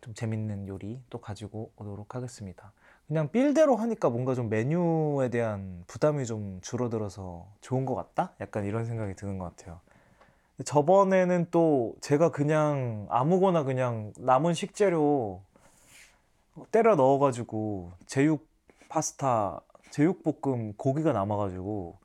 좀 0.00 0.14
재밌는 0.14 0.68
요리 0.68 1.00
또 1.10 1.20
가지고 1.20 1.72
오도록 1.76 2.14
하겠습니다. 2.14 2.72
그냥 3.08 3.30
빌대로 3.30 3.76
하니까 3.76 4.10
뭔가 4.10 4.34
좀 4.34 4.48
메뉴에 4.48 5.28
대한 5.30 5.84
부담이 5.86 6.26
좀 6.26 6.60
줄어들어서 6.60 7.46
좋은 7.60 7.84
것 7.84 7.94
같다? 7.94 8.32
약간 8.40 8.64
이런 8.64 8.84
생각이 8.84 9.14
드는 9.14 9.38
것 9.38 9.56
같아요. 9.56 9.80
저번에는 10.64 11.48
또 11.50 11.94
제가 12.00 12.30
그냥 12.30 13.06
아무거나 13.10 13.64
그냥 13.64 14.12
남은 14.18 14.54
식재료 14.54 15.42
때려 16.70 16.96
넣어가지고 16.96 17.92
제육 18.06 18.48
파스타, 18.88 19.60
제육볶음 19.96 20.74
고기가 20.74 21.12
남아가지고 21.12 21.98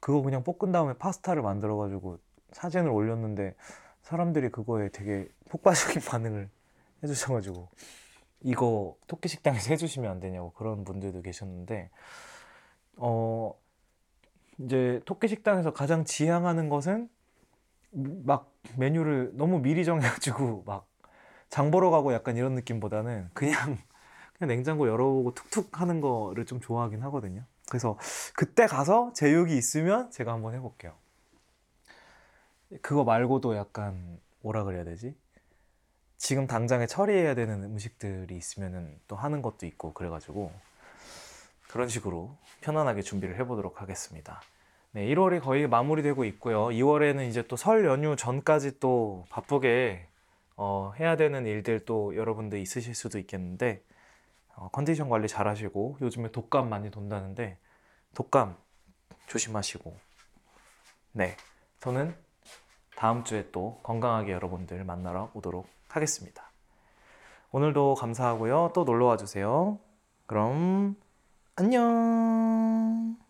그거 0.00 0.22
그냥 0.22 0.44
볶은 0.44 0.70
다음에 0.70 0.92
파스타를 0.94 1.42
만들어가지고 1.42 2.18
사진을 2.52 2.88
올렸는데 2.88 3.54
사람들이 4.02 4.50
그거에 4.50 4.90
되게 4.90 5.28
폭발적인 5.50 6.02
반응을 6.08 6.48
해주셔가지고 7.02 7.68
이거 8.42 8.96
토끼 9.08 9.28
식당에서 9.28 9.70
해주시면 9.70 10.08
안 10.10 10.20
되냐고 10.20 10.52
그런 10.52 10.84
분들도 10.84 11.22
계셨는데 11.22 11.90
어 12.96 13.54
이제 14.58 15.00
토끼 15.04 15.26
식당에서 15.26 15.72
가장 15.72 16.04
지향하는 16.04 16.68
것은 16.68 17.08
막 17.90 18.52
메뉴를 18.76 19.32
너무 19.34 19.60
미리 19.60 19.84
정해가지고 19.84 20.62
막 20.64 20.86
장 21.48 21.70
보러 21.70 21.90
가고 21.90 22.12
약간 22.12 22.36
이런 22.36 22.54
느낌보다는 22.54 23.30
그냥 23.32 23.78
그냥 24.38 24.48
냉장고 24.48 24.88
열어보고 24.88 25.34
툭툭 25.34 25.80
하는 25.80 26.00
거를 26.00 26.44
좀 26.46 26.60
좋아하긴 26.60 27.02
하거든요. 27.04 27.44
그래서 27.68 27.98
그때 28.34 28.66
가서 28.66 29.12
제육이 29.14 29.56
있으면 29.56 30.10
제가 30.10 30.32
한번 30.32 30.54
해볼게요. 30.54 30.94
그거 32.82 33.04
말고도 33.04 33.56
약간 33.56 34.20
뭐라 34.40 34.64
그래야 34.64 34.84
되지? 34.84 35.14
지금 36.18 36.46
당장에 36.46 36.86
처리해야 36.86 37.34
되는 37.34 37.62
음식들이 37.62 38.36
있으면은 38.36 38.98
또 39.06 39.16
하는 39.16 39.42
것도 39.42 39.66
있고 39.66 39.92
그래가지고 39.92 40.52
그런 41.68 41.88
식으로 41.88 42.36
편안하게 42.62 43.02
준비를 43.02 43.38
해보도록 43.40 43.82
하겠습니다. 43.82 44.40
네, 44.92 45.06
1월이 45.08 45.42
거의 45.42 45.68
마무리되고 45.68 46.24
있고요. 46.24 46.68
2월에는 46.68 47.28
이제 47.28 47.46
또 47.46 47.56
설 47.56 47.84
연휴 47.84 48.16
전까지 48.16 48.80
또 48.80 49.26
바쁘게 49.30 50.06
어, 50.56 50.92
해야 50.98 51.16
되는 51.16 51.44
일들 51.44 51.84
또 51.84 52.16
여러분들 52.16 52.58
있으실 52.58 52.94
수도 52.94 53.18
있겠는데 53.18 53.82
어, 53.82 53.95
컨디션 54.72 55.08
관리 55.08 55.28
잘 55.28 55.48
하시고 55.48 55.98
요즘에 56.00 56.32
독감 56.32 56.68
많이 56.68 56.90
돈다는데 56.90 57.58
독감 58.14 58.56
조심하시고 59.26 59.96
네 61.12 61.36
저는 61.80 62.16
다음 62.96 63.24
주에 63.24 63.50
또 63.52 63.78
건강하게 63.82 64.32
여러분들 64.32 64.82
만나러 64.84 65.30
오도록 65.34 65.68
하겠습니다. 65.88 66.50
오늘도 67.52 67.94
감사하고요. 67.94 68.72
또 68.74 68.84
놀러 68.84 69.06
와 69.06 69.16
주세요. 69.16 69.78
그럼 70.26 70.96
안녕. 71.54 73.25